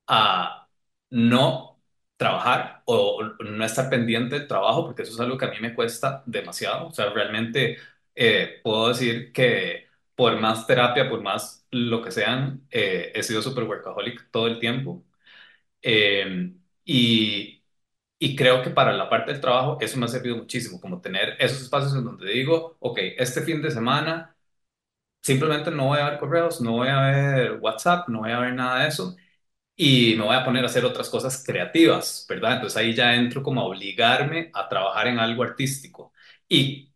[0.07, 0.69] a
[1.11, 1.81] no
[2.17, 5.75] trabajar o no estar pendiente del trabajo, porque eso es algo que a mí me
[5.75, 6.89] cuesta demasiado.
[6.89, 7.79] O sea, realmente
[8.15, 13.43] eh, puedo decir que por más terapia, por más lo que sean, eh, he sido
[13.43, 15.05] super workaholic todo el tiempo.
[15.83, 16.55] Eh,
[16.91, 17.63] y,
[18.37, 21.63] creo que para la parte del trabajo eso me ha servido muchísimo, como tener esos
[21.63, 24.37] espacios en donde digo, ok, este fin de semana
[25.23, 28.55] simplemente no voy a ver correos, no voy a ver WhatsApp, no voy a ver
[28.55, 29.17] nada de eso
[29.77, 32.55] y me voy a poner a hacer otras cosas creativas, ¿verdad?
[32.57, 36.13] Entonces ahí ya entro como a obligarme a trabajar en algo artístico.
[36.49, 36.93] Y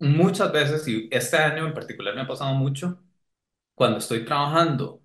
[0.00, 3.02] muchas veces, y este año en particular me ha pasado mucho,
[3.74, 5.02] cuando estoy trabajando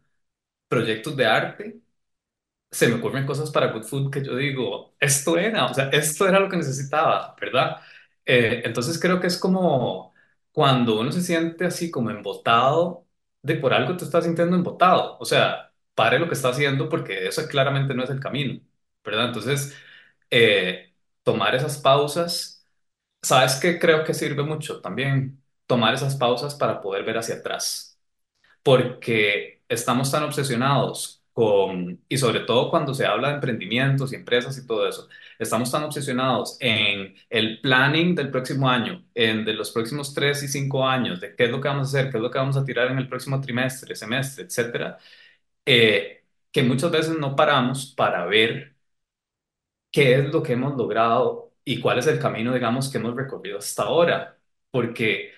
[0.68, 1.82] proyectos de arte,
[2.72, 6.28] se me ocurren cosas para Good Food que yo digo, esto era, o sea, esto
[6.28, 7.78] era lo que necesitaba, ¿verdad?
[8.26, 10.14] Eh, entonces creo que es como
[10.52, 13.08] cuando uno se siente así como embotado
[13.42, 17.28] de por algo te estás sintiendo embotado, o sea, pare lo que está haciendo porque
[17.28, 18.62] eso claramente no es el camino,
[19.04, 19.28] ¿verdad?
[19.28, 19.76] Entonces,
[20.30, 22.66] eh, tomar esas pausas,
[23.22, 23.80] ¿sabes qué?
[23.80, 28.00] Creo que sirve mucho también, tomar esas pausas para poder ver hacia atrás
[28.64, 34.58] porque estamos tan obsesionados con, y sobre todo cuando se habla de emprendimientos y empresas
[34.58, 35.08] y todo eso,
[35.40, 40.48] estamos tan obsesionados en el planning del próximo año, en de los próximos tres y
[40.48, 42.58] cinco años, de qué es lo que vamos a hacer, qué es lo que vamos
[42.58, 44.98] a tirar en el próximo trimestre, semestre, etcétera,
[45.66, 48.76] eh, que muchas veces no paramos para ver
[49.92, 53.60] qué es lo que hemos logrado y cuál es el camino, digamos, que hemos recorrido
[53.60, 54.38] hasta ahora.
[54.72, 55.32] Porque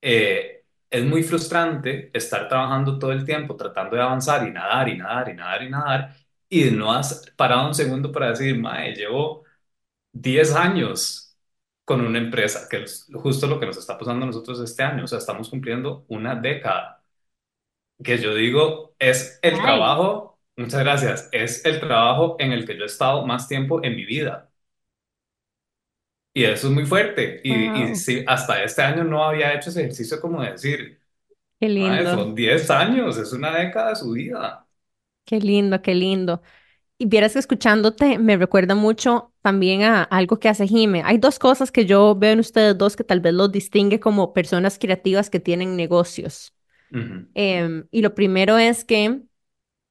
[0.00, 0.59] eh,
[0.90, 5.28] es muy frustrante estar trabajando todo el tiempo, tratando de avanzar y nadar y nadar
[5.30, 6.16] y nadar y nadar,
[6.48, 9.44] y no has parado un segundo para decir, mae, llevo
[10.12, 11.36] 10 años
[11.84, 15.04] con una empresa, que es justo lo que nos está pasando a nosotros este año.
[15.04, 17.04] O sea, estamos cumpliendo una década,
[18.04, 20.40] que yo digo, es el Ay, trabajo.
[20.56, 21.28] Muchas gracias.
[21.32, 24.49] Es el trabajo en el que yo he estado más tiempo en mi vida.
[26.32, 27.40] Y eso es muy fuerte.
[27.44, 31.00] Y, y Wow, sí, hasta este año no había hecho ese ejercicio como de decir,
[31.60, 34.66] qué "Mae, lindo, son 10 años, es una década de su vida.
[35.24, 36.42] qué lindo, qué lindo.
[36.98, 41.02] Y vieras que escuchándote me recuerda mucho también a algo que hace Jime.
[41.04, 44.32] Hay dos cosas que yo veo en ustedes dos que tal vez los distingue como
[44.34, 46.54] personas creativas que tienen negocios.
[47.34, 49.22] Em, y lo primero es que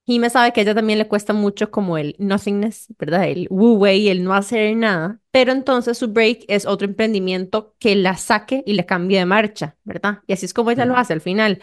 [0.10, 3.26] Jime sabe que a ella también le cuesta mucho como el nothingness, ¿verdad?
[3.26, 5.19] El wu wei, el no hacer nada.
[5.30, 9.78] Pero entonces su break es otro emprendimiento que la saque y le cambie de marcha,
[9.84, 10.22] ¿verdad?
[10.26, 11.62] Y así es como ella lo hace al final.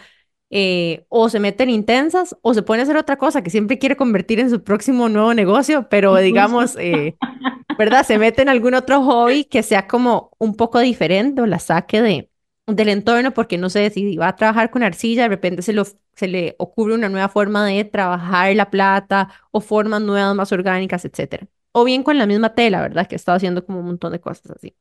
[0.51, 3.81] Eh, o se mete en intensas o se pone a hacer otra cosa que siempre
[3.81, 7.17] quiere convertir en su próximo nuevo negocio, pero digamos, eh,
[7.77, 8.07] ¿verdad?
[8.07, 12.01] Se mete en algún otro hobby que sea como un poco diferente o la saque
[12.01, 12.31] de,
[12.67, 15.85] del entorno, porque no sé si va a trabajar con arcilla, de repente se, lo,
[16.15, 21.05] se le ocurre una nueva forma de trabajar la plata o formas nuevas más orgánicas,
[21.05, 21.47] etcétera.
[21.73, 23.07] O bien con la misma tela, ¿verdad?
[23.07, 24.75] Que está haciendo como un montón de cosas así.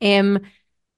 [0.00, 0.40] Em,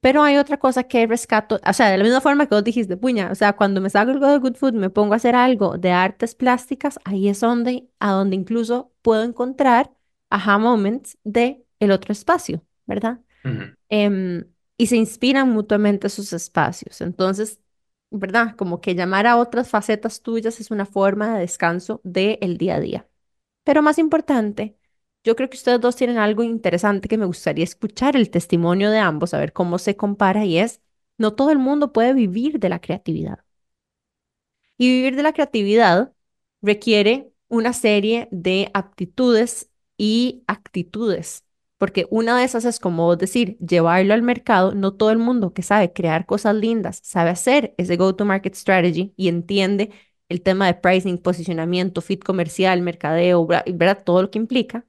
[0.01, 2.97] pero hay otra cosa que rescato, o sea, de la misma forma que vos dijiste,
[2.97, 5.79] puña, o sea, cuando me salgo algo de Good Food, me pongo a hacer algo
[5.79, 9.93] de artes plásticas, ahí es donde, a donde incluso puedo encontrar
[10.31, 13.21] aha moments de el otro espacio, ¿verdad?
[13.89, 14.45] Em,
[14.77, 17.01] y se inspiran mutuamente esos espacios.
[17.01, 17.61] Entonces,
[18.11, 18.57] ¿verdad?
[18.57, 22.81] Como que llamar a otras facetas tuyas es una forma de descanso del día a
[22.81, 23.09] día.
[23.65, 24.77] Pero más importante,
[25.25, 28.99] yo creo que ustedes dos tienen algo interesante que me gustaría escuchar el testimonio de
[28.99, 30.81] ambos, a ver cómo se compara y es,
[31.19, 33.45] no todo el mundo puede vivir de la creatividad.
[34.79, 36.13] Y vivir de la creatividad
[36.63, 41.45] requiere una serie de aptitudes y actitudes,
[41.83, 44.73] porque una de esas es como vos decir, llevarlo al mercado.
[44.73, 49.27] No todo el mundo que sabe crear cosas lindas sabe hacer ese go-to-market strategy y
[49.27, 49.91] entiende
[50.29, 54.05] el tema de pricing, posicionamiento, fit comercial, mercadeo, ¿verdad?
[54.05, 54.87] Todo lo que implica.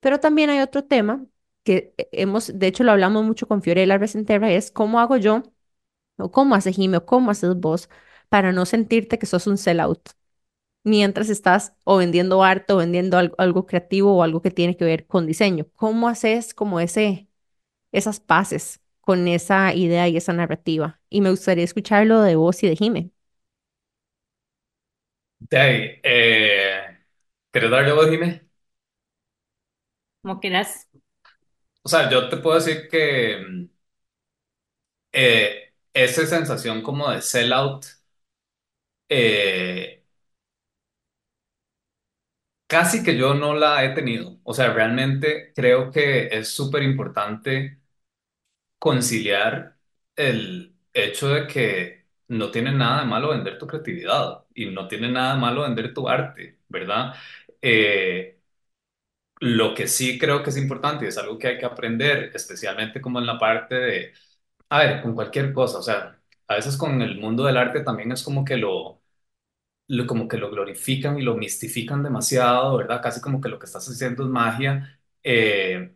[0.00, 1.26] Pero también hay otro tema
[1.62, 5.42] que eh, hemos, de hecho lo hablamos mucho con Fiorella Resenterra, es cómo hago yo
[6.18, 7.90] o cómo hace Jimmy o cómo haces vos
[8.30, 10.00] para no sentirte que sos un sellout
[10.84, 14.84] mientras estás o vendiendo arte o vendiendo algo, algo creativo o algo que tiene que
[14.84, 15.66] ver con diseño.
[15.76, 17.28] ¿Cómo haces como ese,
[17.92, 21.00] esas paces con esa idea y esa narrativa?
[21.10, 23.12] Y me gustaría escucharlo de vos y de Jimmy.
[25.38, 26.98] De ahí, eh,
[27.52, 28.48] ¿querés darle voz, Jimé?
[30.22, 30.88] Como quieras.
[31.82, 33.68] O sea, yo te puedo decir que
[35.12, 37.86] eh, esa sensación como de sellout,
[39.08, 39.99] eh,
[42.70, 44.40] casi que yo no la he tenido.
[44.44, 47.80] O sea, realmente creo que es súper importante
[48.78, 49.78] conciliar
[50.16, 55.10] el hecho de que no tiene nada de malo vender tu creatividad y no tiene
[55.10, 57.14] nada de malo vender tu arte, ¿verdad?
[57.62, 58.40] Eh,
[59.40, 63.00] lo que sí creo que es importante y es algo que hay que aprender, especialmente
[63.00, 64.12] como en la parte de,
[64.70, 68.12] a ver, con cualquier cosa, o sea, a veces con el mundo del arte también
[68.12, 68.99] es como que lo
[69.90, 73.02] lo, como que lo glorifican y lo mistifican demasiado, ¿verdad?
[73.02, 75.94] Casi como que lo que estás haciendo es magia, eh,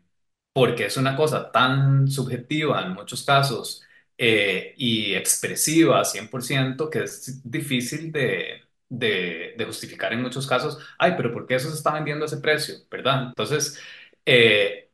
[0.53, 3.83] porque es una cosa tan subjetiva en muchos casos
[4.19, 10.79] eh, y expresiva 100% que es difícil de, de, de justificar en muchos casos.
[10.99, 12.77] Ay, pero ¿por qué eso se está vendiendo a ese precio?
[12.91, 13.29] ¿Verdad?
[13.29, 13.81] Entonces,
[14.27, 14.91] eh,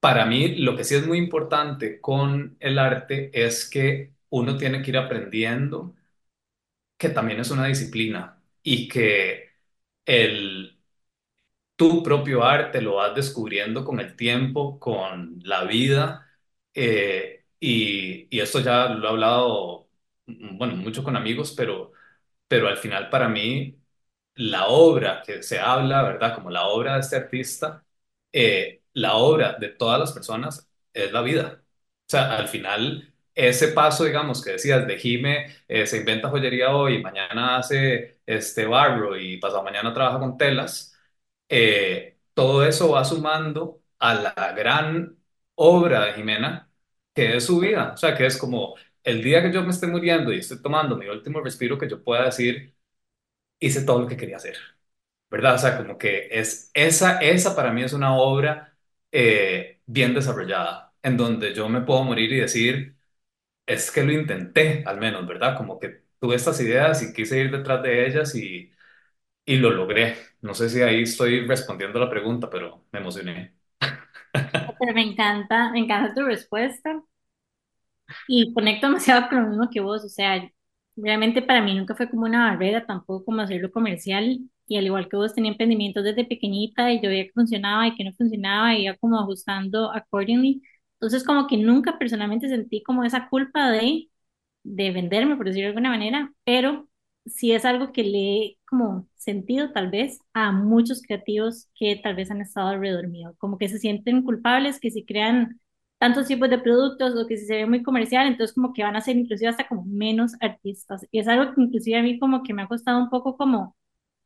[0.00, 4.82] para mí lo que sí es muy importante con el arte es que uno tiene
[4.82, 5.94] que ir aprendiendo
[7.02, 9.50] que también es una disciplina y que
[10.06, 10.80] el,
[11.76, 16.28] tu propio arte lo vas descubriendo con el tiempo, con la vida.
[16.74, 19.88] eh, y, y esto ya lo he hablado,
[20.26, 21.92] mm, bueno, mucho con amigos, pero,
[22.48, 23.78] pero al final para mí
[24.36, 26.34] la obra que se habla, ¿verdad?
[26.34, 27.84] Como la obra de este artista,
[28.32, 31.62] eh, la obra de todas las personas es la vida.
[31.64, 36.74] O sea, al final, ese paso, digamos, que decías, de Jime, eh, se inventa joyería
[36.74, 40.96] hoy, mañana hace este barro y pasado mañana trabaja con telas,
[41.48, 45.16] eh, todo eso va sumando a la gran
[45.54, 46.70] obra de Jimena,
[47.14, 47.92] que es su vida.
[47.94, 48.74] O sea, que es como
[49.04, 52.02] el día que yo me esté muriendo y esté tomando mi último respiro, que yo
[52.02, 52.74] pueda decir,
[53.60, 54.56] hice todo lo que quería hacer.
[55.30, 55.56] ¿verdad?
[55.56, 58.76] O sea, como que es, esa, esa para mí es una obra
[59.12, 62.96] eh, bien desarrollada, en donde yo me puedo morir y decir,
[63.66, 65.56] es que lo intenté, al menos, ¿verdad?
[65.56, 68.72] Como que tuve estas ideas y quise ir detrás de ellas y,
[69.46, 70.16] y lo logré.
[70.42, 73.56] No sé si ahí estoy respondiendo la pregunta, pero me emocioné.
[74.94, 77.02] Me encanta, me encanta tu respuesta
[78.26, 80.48] y conecto demasiado con lo mismo que vos, o sea,
[80.96, 85.08] realmente para mí nunca fue como una barrera tampoco como hacerlo comercial y al igual
[85.08, 88.74] que vos tenía emprendimientos desde pequeñita y yo veía que funcionaba y que no funcionaba
[88.76, 90.62] iba como ajustando accordingly.
[91.02, 94.08] Entonces como que nunca personalmente sentí como esa culpa de
[94.64, 96.88] de venderme, por decirlo de alguna manera, pero
[97.26, 102.14] sí es algo que le he como sentido tal vez a muchos creativos que tal
[102.16, 105.60] vez han estado redormidos, como que se sienten culpables, que si crean
[105.98, 108.96] tantos tipos de productos o que si se ve muy comercial, entonces como que van
[108.96, 111.06] a ser inclusive hasta como menos artistas.
[111.12, 113.76] Y es algo que inclusive a mí como que me ha costado un poco como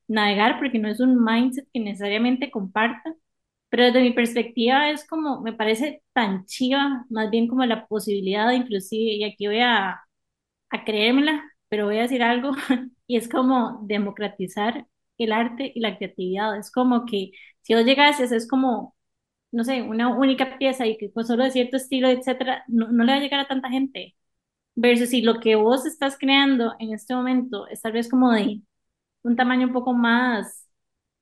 [0.09, 3.15] navegar porque no es un mindset que necesariamente comparta,
[3.77, 8.51] pero desde mi perspectiva es como, me parece tan chiva, más bien como la posibilidad
[8.53, 10.01] inclusive, y aquí voy a
[10.71, 12.53] a creérmela, pero voy a decir algo,
[13.07, 14.87] y es como democratizar
[15.19, 16.59] el arte y la creatividad.
[16.59, 18.97] Es como que si vos llegases, es como,
[19.53, 23.05] no sé, una única pieza y que con solo de cierto estilo, etcétera, no, no
[23.05, 24.17] le va a llegar a tanta gente.
[24.77, 28.63] Versus si lo que vos estás creando en este momento es tal vez como de
[29.23, 30.66] un tamaño un poco más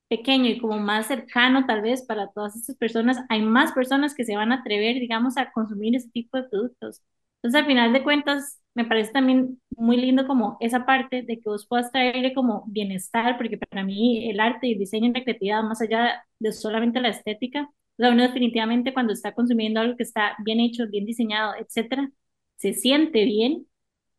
[0.09, 4.25] pequeño y como más cercano tal vez para todas estas personas, hay más personas que
[4.25, 7.03] se van a atrever, digamos, a consumir ese tipo de productos.
[7.43, 11.49] Entonces, al final de cuentas, me parece también muy lindo como esa parte de que
[11.49, 15.25] vos puedas traerle como bienestar, porque para mí el arte y el diseño y la
[15.25, 19.97] creatividad, más allá de solamente la estética, o sea, uno definitivamente cuando está consumiendo algo
[19.97, 22.11] que está bien hecho, bien diseñado, etcétera,
[22.57, 23.67] se siente bien,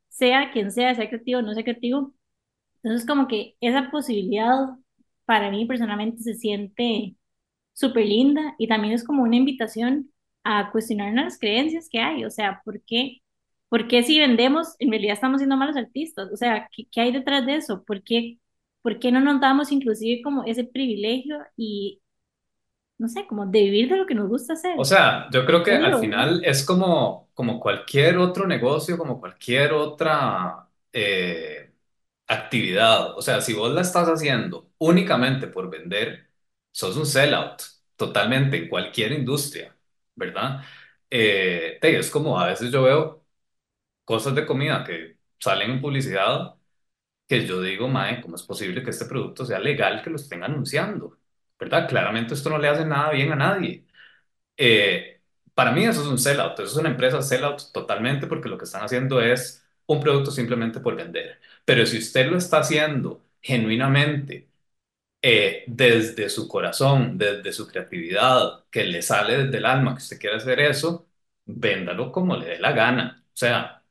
[0.10, 2.14] sea quien sea, sea creativo o no sea creativo.
[2.84, 4.68] Entonces, como que esa posibilidad
[5.26, 7.16] para mí personalmente se siente
[7.74, 10.12] súper linda y también es como una invitación
[10.44, 13.22] a cuestionar las creencias que hay, o sea, ¿por qué,
[13.70, 16.30] por qué si vendemos en realidad estamos siendo malos artistas?
[16.32, 17.84] O sea, ¿qué, qué hay detrás de eso?
[17.84, 18.40] ¿Por qué,
[18.82, 22.02] por qué no nos damos inclusive como ese privilegio y,
[22.98, 24.76] no sé, como de vivir de lo que nos gusta hacer?
[24.78, 29.74] O sea, yo creo que al final es como, como cualquier otro negocio, como cualquier
[29.74, 31.65] otra eh,
[32.28, 33.18] actividad.
[33.18, 36.30] O sea, si vos la estás haciendo únicamente por vender,
[36.72, 37.62] sos un sellout
[37.96, 39.76] totalmente en cualquier industria,
[40.16, 40.62] ¿verdad?
[41.10, 43.26] Eh, es como a veces yo veo
[44.06, 46.56] cosas de comida que salen en publicidad
[47.28, 50.44] que yo digo, mae, ¿cómo es posible que este producto sea legal que lo estén
[50.44, 51.18] anunciando?
[51.60, 51.88] ¿Verdad?
[51.90, 53.86] Claramente esto no le hace nada bien a nadie.
[54.58, 55.22] Eh,
[55.54, 58.66] para mí eso es un sellout, eso es una empresa sellout totalmente porque lo que
[58.66, 61.40] están haciendo es un producto simplemente por vender.
[61.66, 64.50] Pero si usted lo está haciendo genuinamente
[65.22, 70.20] eh, desde su corazón, desde su creatividad, que le sale desde el alma, que usted
[70.20, 71.08] quiere hacer eso,
[71.46, 73.24] véndalo como le dé la gana.
[73.28, 73.84] O sea,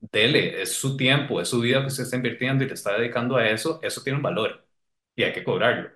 [0.00, 3.36] dele, es su tiempo, es su vida que usted está invirtiendo y le está dedicando
[3.36, 4.66] a eso, eso tiene un valor
[5.16, 5.90] y hay que cobrarlo.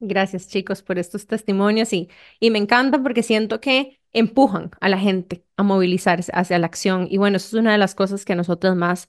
[0.00, 2.10] Gracias, chicos, por estos testimonios y,
[2.40, 7.06] y me encanta porque siento que empujan a la gente a movilizarse hacia la acción.
[7.10, 9.08] Y bueno, eso es una de las cosas que a nosotros más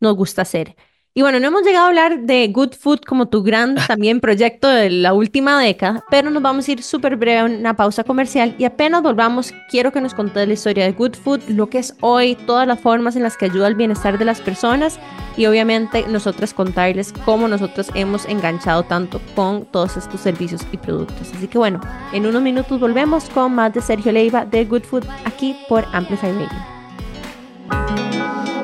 [0.00, 0.76] nos gusta hacer.
[1.16, 4.66] Y bueno, no hemos llegado a hablar de Good Food como tu gran también proyecto
[4.66, 8.56] de la última década, pero nos vamos a ir súper breve a una pausa comercial
[8.58, 11.94] y apenas volvamos, quiero que nos contes la historia de Good Food, lo que es
[12.00, 14.98] hoy, todas las formas en las que ayuda al bienestar de las personas
[15.36, 21.32] y obviamente nosotros contarles cómo nosotros hemos enganchado tanto con todos estos servicios y productos.
[21.32, 21.80] Así que bueno,
[22.12, 26.32] en unos minutos volvemos con más de Sergio Leiva de Good Food aquí por Amplify
[26.32, 26.48] Radio.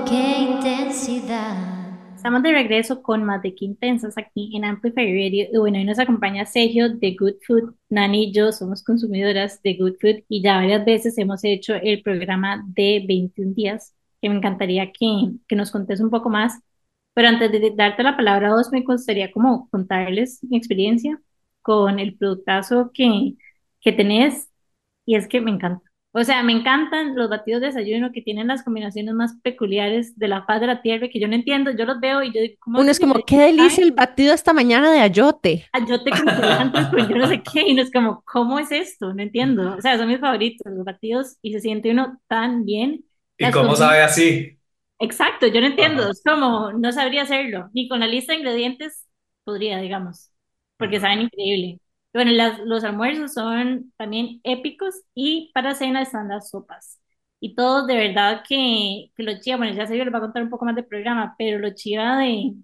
[0.05, 1.70] qué intensidad.
[2.21, 5.47] Estamos de regreso con más de Qué Intensas aquí en Amplify Radio.
[5.51, 7.75] Y bueno, hoy nos acompaña Sergio de Good Food.
[7.89, 12.03] Nani y yo somos consumidoras de Good Food y ya varias veces hemos hecho el
[12.03, 16.61] programa de 21 días, que me encantaría que, que nos contes un poco más.
[17.15, 21.19] Pero antes de darte la palabra a vos, me gustaría como contarles mi experiencia
[21.63, 23.33] con el productazo que,
[23.81, 24.51] que tenés
[25.07, 25.90] y es que me encanta.
[26.13, 30.27] O sea, me encantan los batidos de desayuno que tienen las combinaciones más peculiares de
[30.27, 31.71] la faz de la tierra que yo no entiendo.
[31.71, 34.53] Yo los veo y yo digo, ¿cómo Uno es como, qué delicia el batido esta
[34.53, 35.67] mañana de ayote.
[35.73, 37.63] ayote con cilantro con yo no sé qué?
[37.69, 39.15] Y no es como, ¿cómo es esto?
[39.15, 39.77] No entiendo.
[39.77, 43.05] O sea, son mis favoritos, los batidos, y se siente uno tan bien.
[43.39, 44.59] ¿Y Las cómo sabe así?
[44.99, 46.03] Exacto, yo no entiendo.
[46.03, 46.11] Ajá.
[46.13, 47.71] Es como, no sabría hacerlo.
[47.73, 49.07] Ni con la lista de ingredientes
[49.45, 50.31] podría, digamos,
[50.77, 51.79] porque saben increíble.
[52.13, 57.01] Bueno, las- los almuerzos son también épicos y para cena están las sopas.
[57.39, 60.43] Y todos de verdad que, que lo chiva, bueno, ya Sergio les va a contar
[60.43, 62.55] un poco más del programa, pero lo chiva de,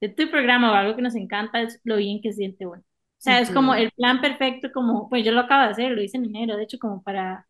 [0.00, 2.80] de tu programa o algo que nos encanta es lo bien que siente uno.
[2.82, 2.84] O
[3.22, 6.18] sea, es como el plan perfecto, como, pues yo lo acabo de hacer, lo hice
[6.18, 7.46] en enero, de hecho, como para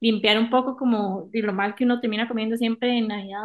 [0.00, 3.42] limpiar un poco como de lo mal que uno termina comiendo siempre en Navidad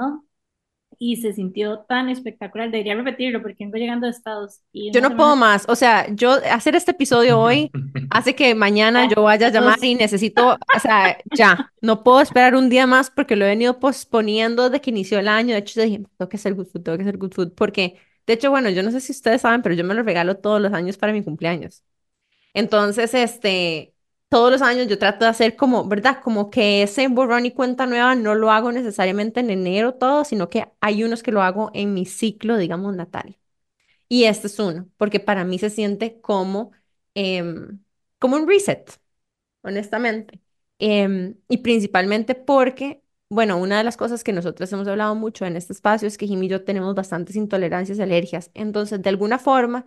[0.99, 2.71] y se sintió tan espectacular.
[2.71, 5.65] Debería repetirlo porque vengo llegando a Estados y Yo no puedo más.
[5.67, 7.71] O sea, yo hacer este episodio hoy
[8.09, 12.55] hace que mañana yo vaya a llamar y necesito, o sea, ya, no puedo esperar
[12.55, 15.53] un día más porque lo he venido posponiendo desde que inició el año.
[15.53, 17.99] De hecho, yo dije, tengo que hacer good food, tengo que hacer good food, porque,
[18.25, 20.61] de hecho, bueno, yo no sé si ustedes saben, pero yo me lo regalo todos
[20.61, 21.83] los años para mi cumpleaños.
[22.53, 23.92] Entonces, este,
[24.33, 26.19] todos los años yo trato de hacer como, ¿verdad?
[26.23, 30.49] Como que ese borrón y cuenta nueva no lo hago necesariamente en enero todo, sino
[30.49, 33.37] que hay unos que lo hago en mi ciclo, digamos, natal.
[34.09, 36.71] Y este es uno, porque para mí se siente como,
[37.15, 37.79] em,
[38.19, 38.91] como un reset,
[39.63, 40.41] honestamente.
[40.79, 45.55] Em, y principalmente porque, bueno, una de las cosas que nosotros hemos hablado mucho en
[45.57, 48.51] este espacio es que Jimmy y yo tenemos bastantes intolerancias y alergias.
[48.53, 49.85] Entonces, de alguna forma,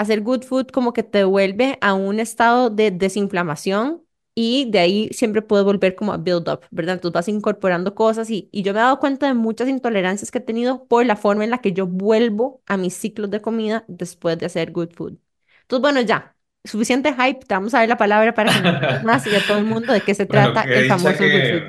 [0.00, 4.02] hacer good food como que te devuelve a un estado de desinflamación
[4.34, 6.94] y de ahí siempre puedes volver como a build up, ¿verdad?
[6.96, 10.38] Entonces vas incorporando cosas y, y yo me he dado cuenta de muchas intolerancias que
[10.38, 13.84] he tenido por la forma en la que yo vuelvo a mis ciclos de comida
[13.88, 15.18] después de hacer good food.
[15.62, 19.26] Entonces, bueno, ya, suficiente hype, te vamos a dar la palabra para que nos más
[19.26, 21.64] y a todo el mundo de qué se Bueno, trata el famoso good food.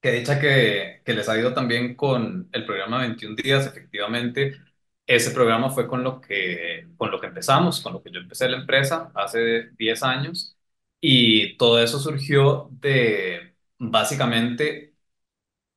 [0.00, 3.66] que, dicha que, que les ha ido también con el programa 21 días.
[3.66, 4.56] Efectivamente,
[5.06, 8.48] ese programa fue con lo que, con lo que empezamos, con lo que yo empecé
[8.48, 10.56] la empresa hace 10 años.
[11.00, 14.94] Y todo eso surgió de básicamente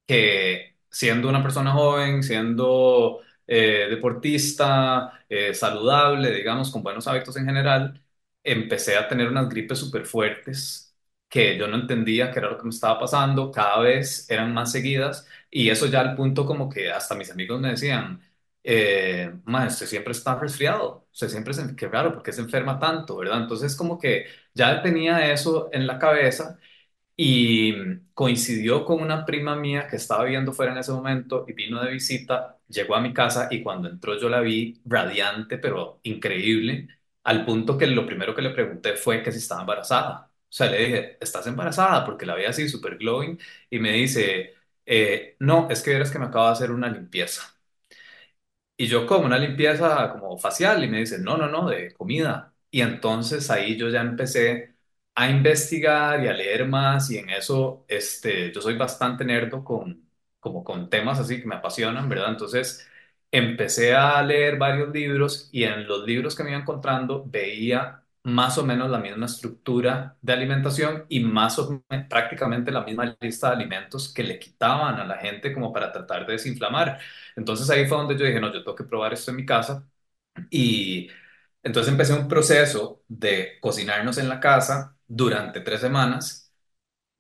[0.06, 7.46] que siendo una persona joven, siendo eh, deportista, eh, saludable, digamos, con buenos hábitos en
[7.46, 8.04] general,
[8.44, 10.96] empecé a tener unas gripes súper fuertes
[11.30, 14.72] que yo no entendía qué era lo que me estaba pasando, cada vez eran más
[14.72, 18.22] seguidas y eso ya al punto como que hasta mis amigos me decían,
[18.70, 22.80] eh, "Ma, usted siempre está resfriado, usted siempre se, qué raro, ¿por qué se enferma
[22.80, 23.42] tanto, verdad?
[23.44, 26.60] Entonces como que ya tenía eso en la cabeza
[27.16, 27.74] y
[28.14, 31.92] coincidió con una prima mía que estaba viviendo fuera en ese momento y vino de
[31.92, 36.88] visita, llegó a mi casa y cuando entró yo la vi radiante, pero increíble,
[37.24, 40.32] al punto que lo primero que le pregunté fue que si estaba embarazada.
[40.50, 42.06] O sea, le dije, ¿estás embarazada?
[42.06, 43.38] Porque la veía así súper glowing
[43.70, 44.54] y me dice,
[44.86, 47.57] "Eh, no, es que eres que me acabo de hacer una limpieza.
[48.78, 52.54] Y yo como una limpieza como facial y me dicen, no, no, no, de comida.
[52.70, 54.76] Y entonces ahí yo ya empecé
[55.16, 60.08] a investigar y a leer más y en eso este, yo soy bastante nerdo con,
[60.40, 62.30] como con temas así que me apasionan, ¿verdad?
[62.32, 62.88] Entonces
[63.32, 68.58] empecé a leer varios libros y en los libros que me iba encontrando veía más
[68.58, 71.58] o menos la misma estructura de alimentación y más
[72.10, 76.26] prácticamente la misma lista de alimentos que le quitaban a la gente como para tratar
[76.28, 77.00] de desinflamar.
[77.36, 79.88] Entonces ahí fue donde yo dije, no, yo tengo que probar esto en mi casa.
[80.50, 81.10] Y
[81.64, 86.47] entonces empecé un proceso de cocinarnos en la casa durante tres semanas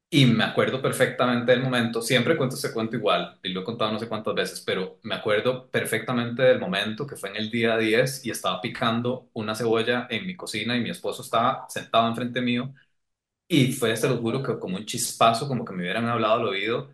[0.09, 3.91] y me acuerdo perfectamente del momento, siempre cuento ese cuento igual, y lo he contado
[3.91, 7.77] no sé cuántas veces, pero me acuerdo perfectamente del momento que fue en el día
[7.77, 12.39] 10 y estaba picando una cebolla en mi cocina y mi esposo estaba sentado enfrente
[12.41, 12.73] mío
[13.47, 16.45] y fue, se lo juro, que como un chispazo, como que me hubieran hablado al
[16.47, 16.93] oído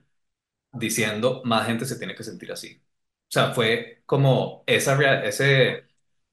[0.74, 2.82] diciendo, más gente se tiene que sentir así.
[3.30, 4.95] O sea, fue como esa,
[5.26, 5.86] ese,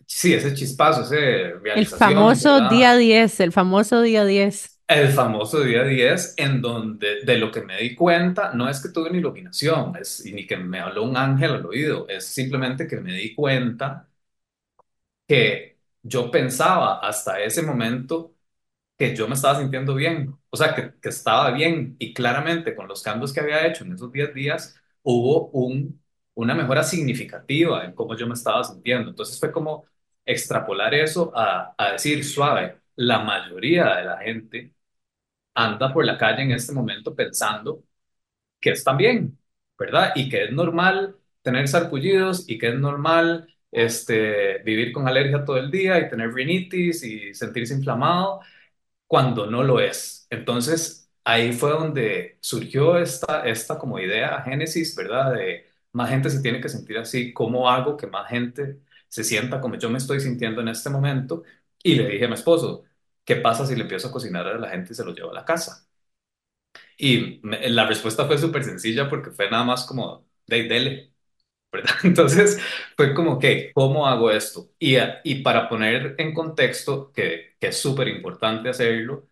[0.06, 2.96] sí, ese chispazo, esa El realización, famoso día ¿verdad?
[2.96, 4.79] 10, el famoso día 10.
[4.90, 8.88] El famoso día 10 en donde de lo que me di cuenta no es que
[8.90, 13.00] tuve una iluminación, es, ni que me habló un ángel al oído, es simplemente que
[13.00, 14.08] me di cuenta
[15.26, 18.34] que yo pensaba hasta ese momento
[18.98, 22.88] que yo me estaba sintiendo bien, o sea, que, que estaba bien y claramente con
[22.88, 26.02] los cambios que había hecho en esos 10 días hubo un,
[26.34, 29.10] una mejora significativa en cómo yo me estaba sintiendo.
[29.10, 29.86] Entonces fue como
[30.26, 34.74] extrapolar eso a, a decir, suave, la mayoría de la gente
[35.54, 37.84] anda por la calle en este momento pensando
[38.60, 39.38] que están bien,
[39.78, 40.12] ¿verdad?
[40.16, 45.58] Y que es normal tener sarpullidos y que es normal este, vivir con alergia todo
[45.58, 48.40] el día y tener rinitis y sentirse inflamado
[49.06, 50.26] cuando no lo es.
[50.30, 55.34] Entonces, ahí fue donde surgió esta, esta como idea, génesis, ¿verdad?
[55.34, 59.60] De más gente se tiene que sentir así, ¿cómo hago que más gente se sienta
[59.60, 61.42] como yo me estoy sintiendo en este momento?
[61.82, 62.84] Y le dije a mi esposo,
[63.24, 65.34] ¿qué pasa si le empiezo a cocinar a la gente y se lo llevo a
[65.34, 65.86] la casa?
[66.96, 71.12] Y la respuesta fue súper sencilla porque fue nada más como, de dele,
[71.72, 71.94] ¿verdad?
[72.04, 72.60] Entonces
[72.96, 74.72] fue como, que, ¿cómo hago esto?
[74.78, 79.28] Y, y para poner en contexto, que, que es súper importante hacerlo,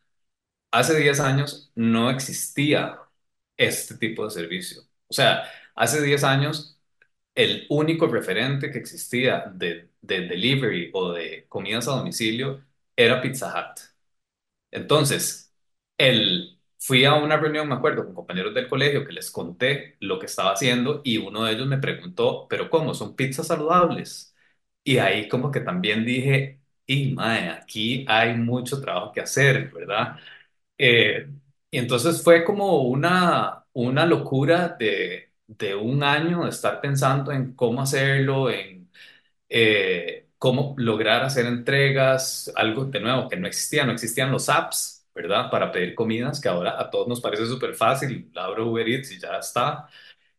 [0.73, 3.01] hace 10 años no existía
[3.57, 4.83] este tipo de servicio.
[5.09, 5.45] O sea,
[5.77, 6.79] hace 10 años
[7.35, 12.65] el único referente que existía de, de delivery o de comidas a domicilio
[12.99, 13.81] era Pizza Hut.
[14.71, 15.55] Entonces,
[15.99, 20.19] el, fui a una reunión, me acuerdo, con compañeros del colegio que les conté lo
[20.19, 22.95] que estaba haciendo y uno de ellos me preguntó, ¿pero cómo?
[22.95, 24.35] ¿Son pizzas saludables?
[24.85, 30.17] Y ahí como que también dije, y mae, aquí hay mucho trabajo que hacer, ¿verdad?
[30.79, 31.29] Eh,
[31.71, 37.55] y entonces fue como una, una locura de, de un año de estar pensando en
[37.55, 38.91] cómo hacerlo, en
[39.49, 45.07] eh, cómo lograr hacer entregas, algo de nuevo que no existía, no existían los apps,
[45.15, 45.51] ¿verdad?
[45.51, 49.19] Para pedir comidas, que ahora a todos nos parece súper fácil, abro Uber Eats y
[49.21, 49.89] ya está.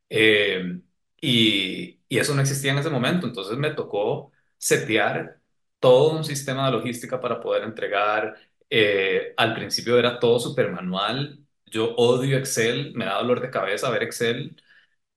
[0.10, 0.80] Eh,
[1.22, 5.40] y, y eso no existía en ese momento, entonces me tocó setear
[5.80, 8.36] todo un sistema de logística para poder entregar.
[8.70, 11.40] Eh, al principio era todo súper manual.
[11.66, 14.62] Yo odio Excel, me da dolor de cabeza ver Excel.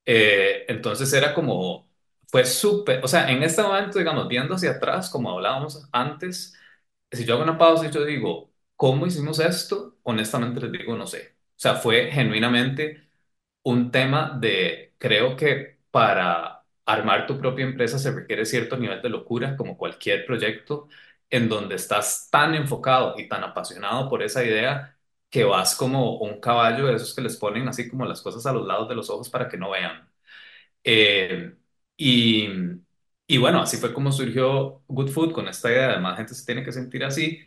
[0.05, 1.91] Eh, entonces era como,
[2.33, 6.55] fue súper, o sea, en este momento, digamos, viendo hacia atrás, como hablábamos antes,
[7.13, 9.99] si yo hago una pausa y yo digo, ¿cómo hicimos esto?
[10.05, 11.37] Honestamente les digo, no sé.
[11.57, 13.09] O sea, fue genuinamente
[13.63, 19.09] un tema de, creo que para armar tu propia empresa se requiere cierto nivel de
[19.11, 20.89] locura, como cualquier proyecto,
[21.31, 24.97] en donde estás tan enfocado y tan apasionado por esa idea
[25.31, 28.53] que vas como un caballo de esos que les ponen así como las cosas a
[28.53, 30.09] los lados de los ojos para que no vean.
[30.85, 31.57] Eh,
[31.97, 32.49] y,
[33.27, 36.45] y bueno, así fue como surgió Good Food con esta idea de más gente se
[36.47, 37.41] tiene que sentir así.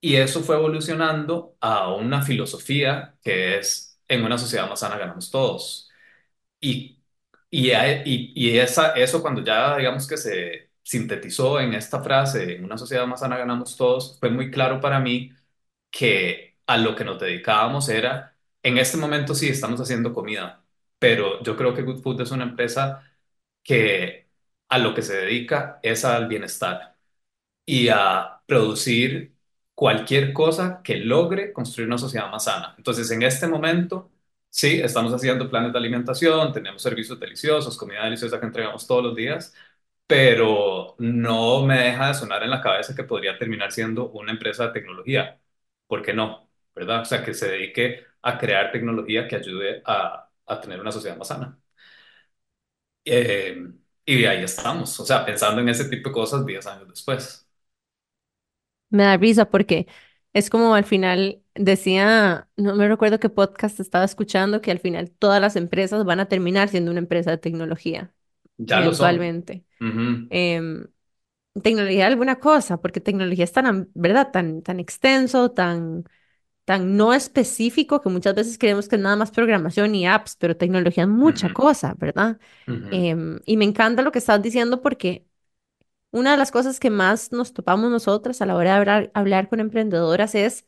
[0.00, 5.30] Y eso fue evolucionando a una filosofía que es en una sociedad más sana ganamos
[5.30, 5.90] todos.
[6.60, 7.02] Y,
[7.50, 7.72] y,
[8.34, 13.06] y esa, eso cuando ya digamos que se sintetizó en esta frase, en una sociedad
[13.06, 15.32] más sana ganamos todos, fue muy claro para mí
[15.90, 20.64] que a lo que nos dedicábamos era, en este momento sí estamos haciendo comida,
[20.98, 23.02] pero yo creo que Good Food es una empresa
[23.64, 24.28] que
[24.70, 26.96] a lo que se dedica es al bienestar
[27.66, 29.34] y a producir
[29.74, 32.74] cualquier cosa que logre construir una sociedad más sana.
[32.78, 34.10] Entonces, en este momento,
[34.50, 39.16] sí, estamos haciendo planes de alimentación, tenemos servicios deliciosos, comida deliciosa que entregamos todos los
[39.16, 39.54] días,
[40.06, 44.66] pero no me deja de sonar en la cabeza que podría terminar siendo una empresa
[44.66, 45.40] de tecnología.
[45.86, 46.50] ¿Por qué no?
[46.74, 47.02] ¿Verdad?
[47.02, 51.16] O sea, que se dedique a crear tecnología que ayude a, a tener una sociedad
[51.16, 51.58] más sana.
[53.04, 53.56] Eh,
[54.06, 57.48] y ahí estamos, o sea, pensando en ese tipo de cosas 10 años después.
[58.90, 59.86] Me da risa porque
[60.32, 65.10] es como al final decía, no me recuerdo qué podcast estaba escuchando, que al final
[65.10, 68.14] todas las empresas van a terminar siendo una empresa de tecnología,
[68.58, 69.20] Ya lo son.
[69.20, 69.64] eventualmente.
[69.80, 70.86] Ujú, Em,
[71.62, 74.30] tecnología de alguna cosa, porque tecnología es tan, am- ¿verdad?
[74.32, 76.04] Tan, tan extenso, tan,
[76.64, 80.56] tan no específico, que muchas veces creemos que es nada más programación y apps, pero
[80.56, 82.38] tecnología es mucha ujú, cosa, ¿verdad?
[82.90, 85.26] Em, y me encanta lo que estás diciendo porque
[86.12, 89.48] una de las cosas que más nos topamos nosotras a la hora de hablar, hablar
[89.50, 90.66] con emprendedoras es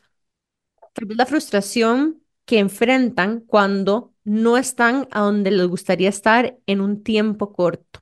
[1.17, 7.53] la frustración que enfrentan cuando no están a donde les gustaría estar en un tiempo
[7.53, 8.01] corto.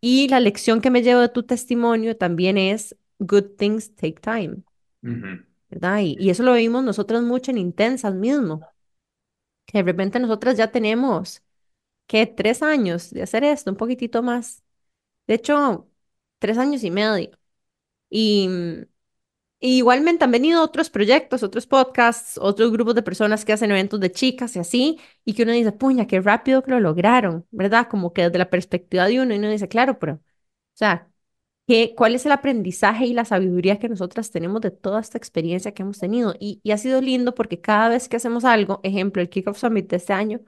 [0.00, 4.62] Y la lección que me llevo de tu testimonio también es good things take time,
[5.02, 5.45] Ujú.
[5.70, 8.60] Y, eso lo vimos nosotros mucho en Intensas mismo,
[9.66, 11.42] que de repente nosotras ya tenemos,
[12.06, 12.26] ¿qué?
[12.26, 14.64] Tres años de hacer esto, un poquitito más.
[15.26, 15.90] De hecho,
[16.38, 17.30] tres años y medio.
[19.60, 24.00] Y igualmente han venido otros proyectos, otros podcasts, otros grupos de personas que hacen eventos
[24.00, 27.88] de chicas y así, y que uno dice, puña, qué rápido que lo lograron, ¿verdad?
[27.88, 30.20] Como que desde la perspectiva de uno, y uno dice, claro, pero, o
[30.74, 31.10] sea,
[31.66, 35.72] ¿qué, cuál es el aprendizaje y la sabiduría que nosotras tenemos de toda esta experiencia
[35.72, 36.34] que hemos tenido?
[36.40, 39.88] Y, y ha sido lindo porque cada vez que hacemos algo, ejemplo, el Kickoff Summit
[39.90, 40.40] de este año,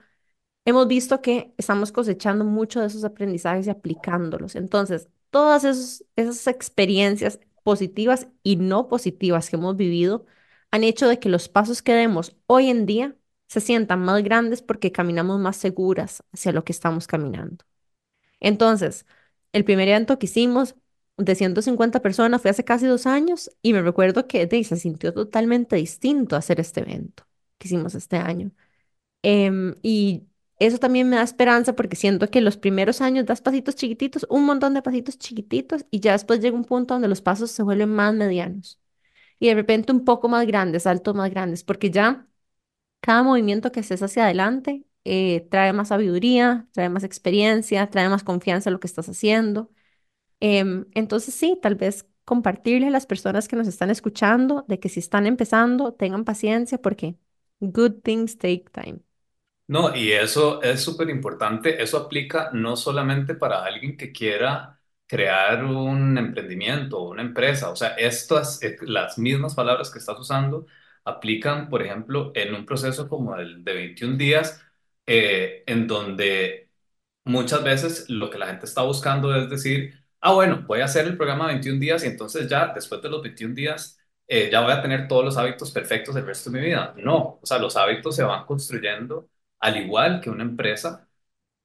[0.65, 4.55] hemos visto que estamos cosechando mucho de esos aprendizajes y aplicándolos.
[4.55, 10.25] Entonces, todas esos- esas experiencias positivas y no positivas que hemos vivido
[10.71, 13.15] han hecho de que los pasos que demos hoy en día
[13.47, 17.65] se sientan más grandes porque caminamos más seguras hacia lo que estamos caminando.
[18.39, 19.05] Entonces,
[19.53, 20.75] el primer evento que hicimos
[21.19, 25.13] de 150 personas fue hace casi dos años y me recuerdo que de, se sintió
[25.13, 27.25] totalmente distinto hacer este evento
[27.57, 28.51] que hicimos este año.
[29.23, 30.27] Em, y
[30.59, 34.45] eso también me da esperanza porque siento que los primeros años das pasitos chiquititos, un
[34.45, 37.89] montón de pasitos chiquititos y ya después llega un punto donde los pasos se vuelven
[37.89, 38.79] más medianos
[39.39, 42.27] y de repente un poco más grandes, saltos más grandes, porque ya
[43.01, 48.23] cada movimiento que haces hacia adelante eh, trae más sabiduría, trae más experiencia, trae más
[48.23, 49.71] confianza en lo que estás haciendo.
[50.39, 54.89] Em, entonces sí, tal vez compartirle a las personas que nos están escuchando de que
[54.89, 57.17] si están empezando, tengan paciencia porque
[57.59, 58.99] good things take time.
[59.67, 61.81] No, y eso es súper importante.
[61.81, 67.69] Eso aplica no solamente para alguien que quiera crear un emprendimiento o una empresa.
[67.69, 70.65] O sea, estas, eh, las mismas palabras que estás usando
[71.05, 74.59] aplican, por ejemplo, en un proceso como el de 21 días,
[75.05, 76.71] eh, en donde
[77.25, 81.05] muchas veces lo que la gente está buscando es decir, ah, bueno, voy a hacer
[81.07, 83.97] el programa 21 días y entonces ya después de los 21 días
[84.27, 86.93] eh, ya voy a tener todos los hábitos perfectos el resto de mi vida.
[86.97, 91.07] No, o sea, los hábitos se van construyendo al igual que una empresa,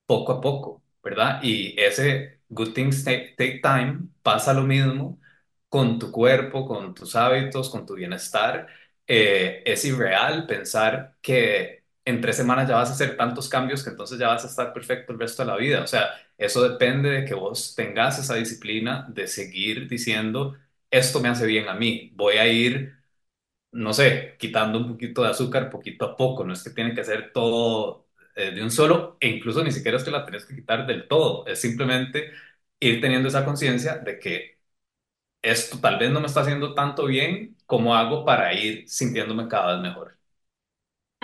[0.06, 1.40] poco a poco, ¿verdad?
[1.42, 5.20] Y ese good things take, time pasa lo mismo
[5.68, 8.68] con tu cuerpo, con tus hábitos, con tu bienestar.
[9.06, 13.90] Eh, es irreal pensar que en tres semanas ya vas a hacer tantos cambios que
[13.90, 15.82] entonces ya vas a estar perfecto el resto de la vida.
[15.82, 20.56] O sea, eso depende de que vos tengas esa disciplina de seguir diciendo,
[20.90, 22.94] esto me hace bien a mí, voy a ir
[23.72, 27.04] no sé, quitando un poquito de azúcar poquito a poco, no es que tiene que
[27.04, 30.54] ser todo eh, de un solo, e incluso ni siquiera es que la tenés que
[30.54, 32.30] quitar del todo, es simplemente
[32.80, 34.58] ir teniendo esa conciencia de que
[35.42, 39.74] esto tal vez no me está haciendo tanto bien como hago para ir sintiéndome cada
[39.74, 40.13] vez mejor.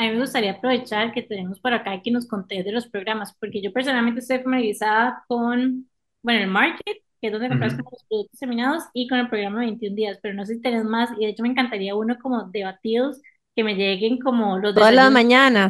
[0.01, 2.89] A mí me gustaría aprovechar que tenemos por acá y que nos contés de los
[2.89, 5.91] programas, porque yo personalmente estoy familiarizada con,
[6.23, 9.61] bueno, el market, que es donde compras como los productos terminados, y con el programa
[9.61, 12.45] 21 días, pero no sé si tenés más, y de hecho me encantaría uno como
[12.51, 13.21] de batidos
[13.55, 15.13] que me lleguen como los Todas las.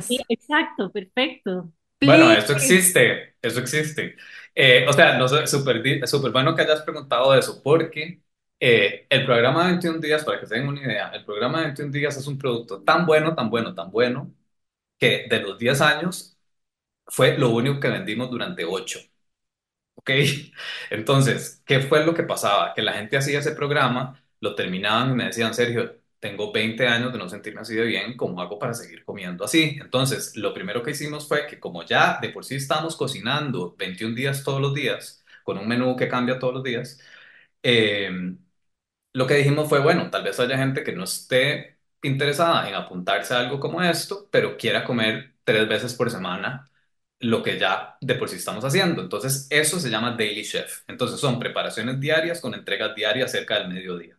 [0.09, 0.27] Sí, mañanas.
[0.29, 1.73] exacto, perfecto.
[2.03, 4.17] Bueno, eso existe, eso existe.
[4.55, 8.23] Eh, o sea, no sé, súper di- súper bueno que hayas preguntado eso, porque
[8.61, 11.65] eh, el programa de 21 días, para que se den una idea, el programa de
[11.67, 14.35] 21 días es un producto tan bueno, tan bueno, tan bueno,
[14.99, 16.39] que de los 10 años
[17.07, 19.01] fue lo único que vendimos durante 8.
[19.95, 20.11] ¿Ok?
[20.91, 22.75] Entonces, ¿qué fue lo que pasaba?
[22.75, 27.13] Que la gente hacía ese programa, lo terminaban y me decían, Sergio, tengo 20 años
[27.13, 29.79] de no sentirme así de bien, ¿cómo hago para seguir comiendo así?
[29.81, 34.15] Entonces, lo primero que hicimos fue que como ya de por sí estamos cocinando 21
[34.15, 37.01] días todos los días, con un menú que cambia todos los días,
[37.63, 38.11] eh,
[39.13, 43.35] lo que dijimos fue, bueno, tal vez haya gente que no esté interesada en apuntarse
[43.35, 46.71] a algo como esto, pero quiera comer tres veces por semana
[47.21, 49.03] lo que ya de por sí estamos haciendo.
[49.03, 50.83] Entonces, eso se llama Daily Chef.
[50.89, 54.19] Entonces, son preparaciones diarias con entregas diarias cerca del mediodía.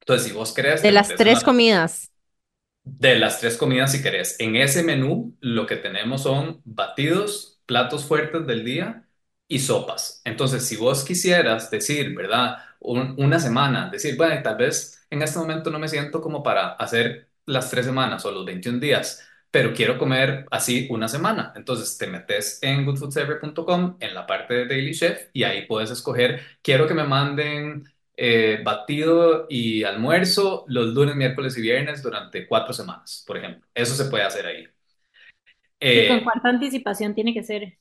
[0.00, 2.10] Entonces, si vos querés, De las tres comidas.
[2.84, 4.36] de las tres comidas, si querés.
[4.40, 9.08] En ese menú, lo que tenemos son batidos, platos fuertes del día
[9.48, 10.20] y sopas.
[10.24, 12.58] Entonces, si vos quisieras decir, ¿verdad?
[12.84, 16.70] Un- una semana, decir, bueno, tal vez en este momento no me siento como para
[16.74, 21.52] hacer las tres semanas o los 21 días, pero quiero comer así una semana.
[21.56, 26.40] Entonces, te metes en goodfoodserver.com en la parte de Daily Chef y ahí puedes escoger,
[26.62, 27.84] quiero que me manden
[28.16, 33.66] eh, batido y almuerzo los lunes, miércoles y viernes durante cuatro semanas, por ejemplo.
[33.74, 34.66] Eso se puede hacer ahí.
[35.92, 37.78] ¿Y con Eh, cuánta anticipación tiene que ser?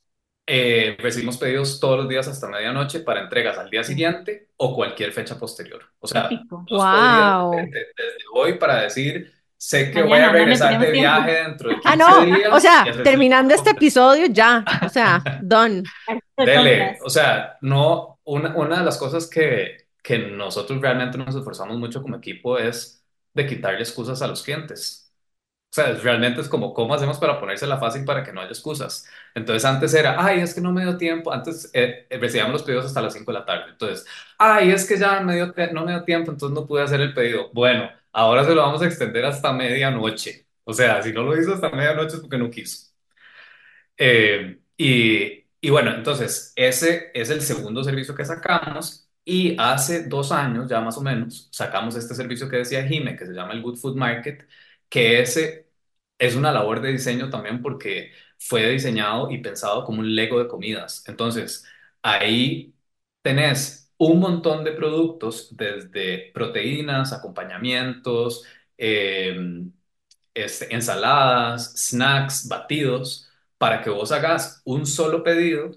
[0.48, 5.12] Eh, recibimos pedidos todos los días hasta medianoche para entregas al día siguiente o cualquier
[5.14, 5.82] fecha posterior.
[6.00, 6.30] O sea,
[6.70, 7.52] Wow.
[7.52, 11.02] de- desde hoy para decir, sé que voy a regresar tenemos de tiempo.
[11.02, 13.78] viaje dentro de Ah, 15 no, o días y sea, terminando este compra.
[13.78, 15.84] episodio ya, o sea, done.
[16.38, 21.78] Dele, o sea, no, una, una de las cosas que, que nosotros realmente nos esforzamos
[21.78, 25.14] mucho como equipo es de quitarle excusas a los clientes.
[25.72, 28.50] O sea, es- realmente es como, ¿cómo hacemos para ponérsela fácil para que no haya
[28.52, 29.08] excusas?
[29.36, 31.32] Entonces antes era, ay, es que no me dio tiempo.
[31.34, 33.72] Antes eh, eh, recibíamos los pedidos hasta las 5 de la tarde.
[33.72, 34.06] Entonces,
[34.38, 37.14] ay, es que ya me dio, no me dio tiempo, entonces no pude hacer el
[37.14, 37.50] pedido.
[37.54, 40.48] Bueno, ahora se lo vamos a extender hasta medianoche.
[40.64, 42.92] O sea, si no lo hizo hasta medianoche es porque no quiso.
[43.98, 50.32] Eh, y, y bueno, entonces ese es el segundo servicio que sacamos y hace dos
[50.32, 53.62] años ya más o menos sacamos este servicio que decía Jime, que se llama el
[53.62, 54.48] Good Food Market,
[54.90, 55.70] que ese
[56.18, 58.12] es una labor de diseño también porque
[58.48, 61.04] fue diseñado y pensado como un Lego de comidas.
[61.08, 61.66] Entonces,
[62.02, 62.74] ahí
[63.22, 68.44] tenés un montón de productos desde proteínas, acompañamientos,
[68.78, 69.72] em,
[70.70, 75.72] ensaladas, snacks, batidos, para que vos hagas un solo pedido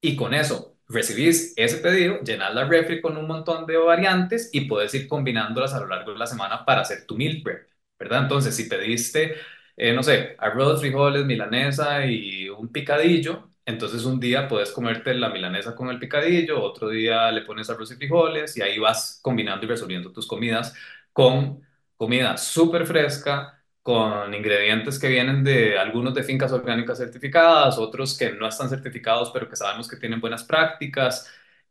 [0.00, 4.62] y con eso recibís ese pedido, llenas la refri con un montón de variantes y
[4.62, 7.68] puedes ir combinándolas a lo largo de la semana para hacer tu meal prep,
[7.98, 8.22] ¿verdad?
[8.24, 9.36] Entonces, si pediste,
[9.78, 15.30] eh, no sé, arroz, frijoles, milanesa y un picadillo, entonces un día puedes comerte la
[15.30, 19.66] milanesa con el picadillo, otro día le pones arroz y frijoles y ahí vas combinando
[19.66, 20.74] y resolviendo tus comidas
[21.12, 21.62] con
[21.96, 28.32] comida súper fresca con ingredientes que vienen de algunos de fincas orgánicas certificadas, otros que
[28.32, 31.26] no están certificados, pero que sabemos que tienen buenas prácticas.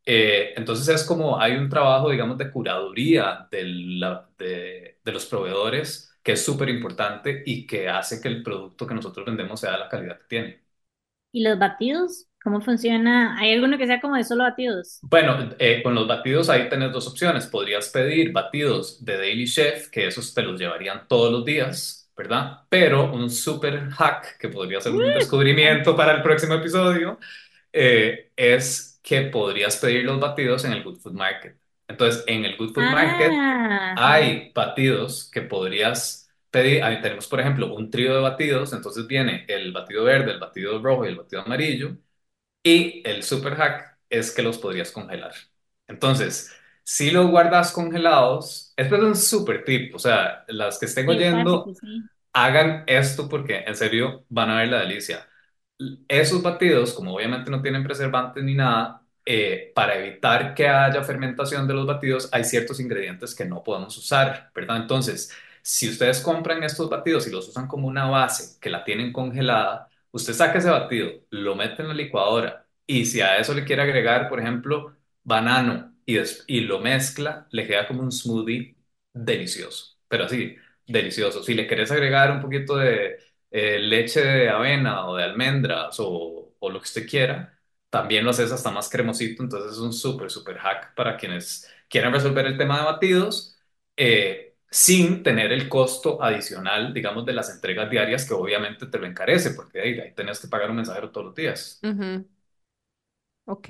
[0.05, 5.26] Eh, entonces es como hay un trabajo, digamos, de curaduría de, la- de, de los
[5.26, 9.71] proveedores que es súper importante y que hace que el producto que nosotros vendemos sea
[9.71, 10.61] de la calidad que tiene.
[11.32, 12.28] ¿Y los batidos?
[12.43, 13.38] ¿Cómo funciona?
[13.39, 15.01] ¿Hay alguno que sea como de solo batidos?
[15.01, 17.45] Bueno, eh, con los batidos ahí tenés dos opciones.
[17.47, 22.65] Podrías pedir batidos de Daily Chef, que esos te los llevarían todos los días, ¿verdad?
[22.69, 27.19] Pero un super hack, que podría ser un descubrimiento para el próximo episodio,
[27.71, 31.57] eh, es que podrías pedir los batidos en el Good Food Market.
[31.88, 33.47] Entonces, en el Good Food Market
[33.79, 36.83] Ah, hay batidos que podrías pedir.
[36.83, 38.73] Ahí tenemos, por ejemplo, un trío de batidos.
[38.73, 41.97] Entonces viene el batido verde, el batido rojo y el batido amarillo.
[42.63, 45.33] Y el super hack es que los podrías congelar.
[45.88, 46.51] Entonces,
[46.83, 49.95] si los guardas congelados, esto es un super tip.
[49.95, 52.09] O sea, las que estén Sí, oyendo, sí.
[52.33, 55.27] hagan esto porque en serio van a ver la delicia.
[56.07, 61.67] Esos batidos, como obviamente no tienen preservantes ni nada, eh, para evitar que haya fermentación
[61.67, 64.78] de los batidos, hay ciertos ingredientes que no podemos usar, ¿verdad?
[64.78, 69.11] Entonces, si ustedes compran estos batidos y los usan como una base, que la tienen
[69.11, 73.65] congelada, usted saca ese batido, lo mete en la licuadora y si a eso le
[73.65, 78.78] quiere agregar, por ejemplo, banano y, lo mezcla, le queda como un smoothie
[79.13, 80.55] delicioso, pero así,
[80.86, 81.43] delicioso.
[81.43, 83.17] Si le querés agregar un poquito de
[83.51, 87.57] eh, leche de avena o de almendras o lo que usted quiera,
[87.89, 92.13] también lo haces hasta más cremosito, entonces es un súper, súper hack para quienes quieran
[92.13, 93.57] resolver el tema de batidos
[93.95, 99.05] eh, sin tener el costo adicional, digamos, de las entregas diarias que obviamente te lo
[99.07, 101.85] encarece, porque ahí, ahí tenés que pagar un mensajero todos los días.
[101.85, 102.27] Ujú,
[103.45, 103.67] Ok,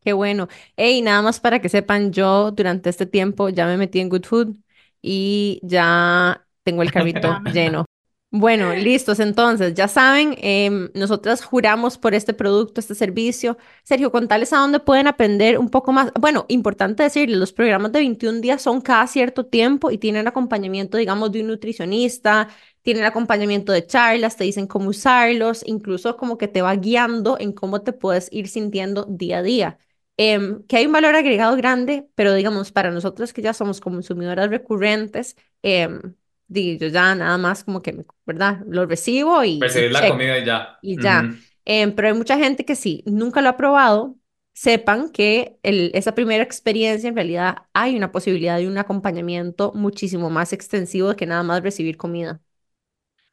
[0.00, 0.48] qué bueno.
[0.76, 4.24] Hey, nada más para que sepan, yo durante este tiempo ya me metí en Good
[4.24, 4.56] Food
[5.02, 7.84] y ya tengo el carrito lleno.
[8.32, 9.18] Bueno, listos.
[9.18, 13.58] Entonces, ya saben, em, nosotras juramos por este producto, este servicio.
[13.82, 16.12] Sergio, contales a dónde pueden aprender un poco más.
[16.20, 20.96] Bueno, importante decirles, los programas de 21 días son cada cierto tiempo y tienen acompañamiento,
[20.96, 22.48] digamos, de un nutricionista,
[22.82, 27.52] tienen acompañamiento de charlas, te dicen cómo usarlos, incluso como que te va guiando en
[27.52, 29.78] cómo te puedes ir sintiendo día a día.
[30.16, 34.50] Em, que hay un valor agregado grande, pero digamos, para nosotros que ya somos consumidoras
[34.50, 36.14] recurrentes, em,
[36.78, 38.60] yo ya nada más como que, me- ¿verdad?
[38.66, 40.80] Lo recibo y, Recibir la check comida y ya.
[40.80, 41.28] y ya.
[41.28, 41.44] Ujú.
[41.64, 44.16] Em, pero hay mucha gente que sí, nunca lo ha probado.
[44.54, 50.30] Sepan que el- esa primera experiencia en realidad hay una posibilidad de un acompañamiento muchísimo
[50.30, 52.40] más extensivo que nada más recibir comida.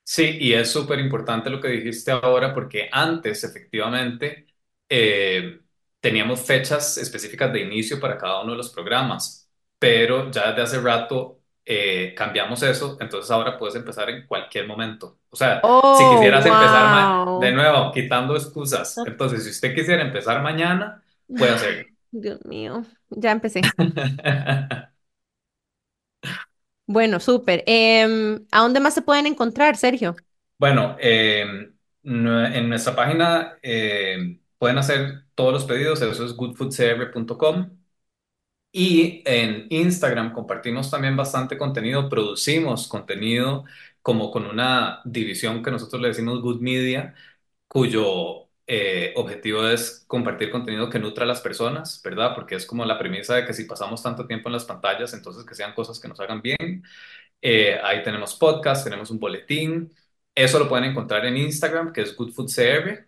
[0.04, 4.48] Sí, y es súper importante lo que dijiste ahora porque antes efectivamente
[4.88, 5.60] eh,
[6.00, 10.80] teníamos fechas específicas de inicio para cada uno de los programas, pero ya desde hace
[10.82, 11.37] rato
[11.68, 15.20] eh, cambiamos eso, entonces ahora puedes empezar en cualquier momento.
[15.30, 20.42] O sea, si Oh, quisieras empezar de nuevo, quitando excusas, entonces si usted quisiera empezar
[20.42, 21.04] mañana,
[21.36, 21.86] puede hacerlo.
[22.12, 23.74] Dios mío, ya empecé.
[26.86, 27.64] Bueno, súper.
[27.68, 30.16] Em, ¿a dónde más se pueden encontrar, Sergio?
[30.60, 31.46] Bueno, eh,
[32.04, 37.77] nue- en nuestra página eh, pueden hacer todos los pedidos, eso es goodfoodcr.com.
[38.72, 43.64] Y en Instagram compartimos también bastante contenido, producimos contenido
[44.02, 47.16] como con una división que nosotros le decimos Good Media,
[47.68, 52.36] cuyo eh, objetivo es compartir contenido que nutra a las personas, ¿verdad?
[52.36, 55.46] Porque es como la premisa de que si pasamos tanto tiempo en las pantallas, entonces
[55.46, 56.84] que sean cosas que nos hagan bien.
[57.42, 59.94] Eh, ahí tenemos podcast, tenemos un boletín.
[60.36, 63.08] Eso lo pueden encontrar en Instagram, que es goodfoodcr,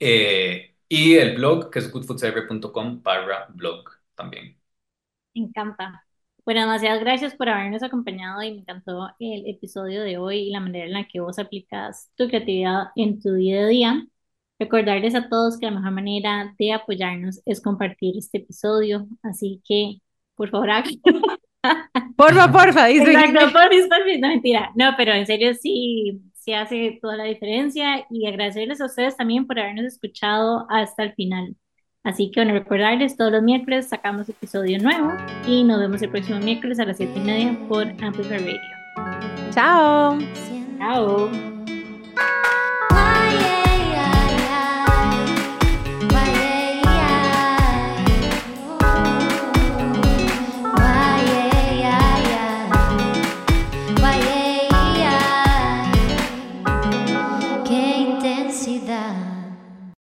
[0.00, 4.58] eh, y el blog, que es goodfoodcr.com barra blog también.
[5.34, 6.04] Me encanta.
[6.44, 10.60] Bueno, demasiadas gracias por habernos acompañado y me encantó el episodio de hoy y la
[10.60, 14.06] manera en la que vos aplicas tu creatividad en tu día a día.
[14.58, 20.00] Recordarles a todos que la mejor manera de apoyarnos es compartir este episodio, así que
[20.34, 21.00] por favor háganlo.
[22.16, 23.12] Porfa, porfa, dice.
[23.12, 24.72] Exacto, porfis, no mentira.
[24.74, 29.46] No, pero en serio sí, sí hace toda la diferencia y agradecerles a ustedes también
[29.46, 31.54] por habernos escuchado hasta el final.
[32.04, 35.12] Así que bueno, recordarles, todos los miércoles sacamos episodio nuevo
[35.46, 38.60] y nos vemos el próximo miércoles a las 7 y media por Amplify Radio.
[39.52, 40.18] Chao.
[40.78, 41.30] Chao.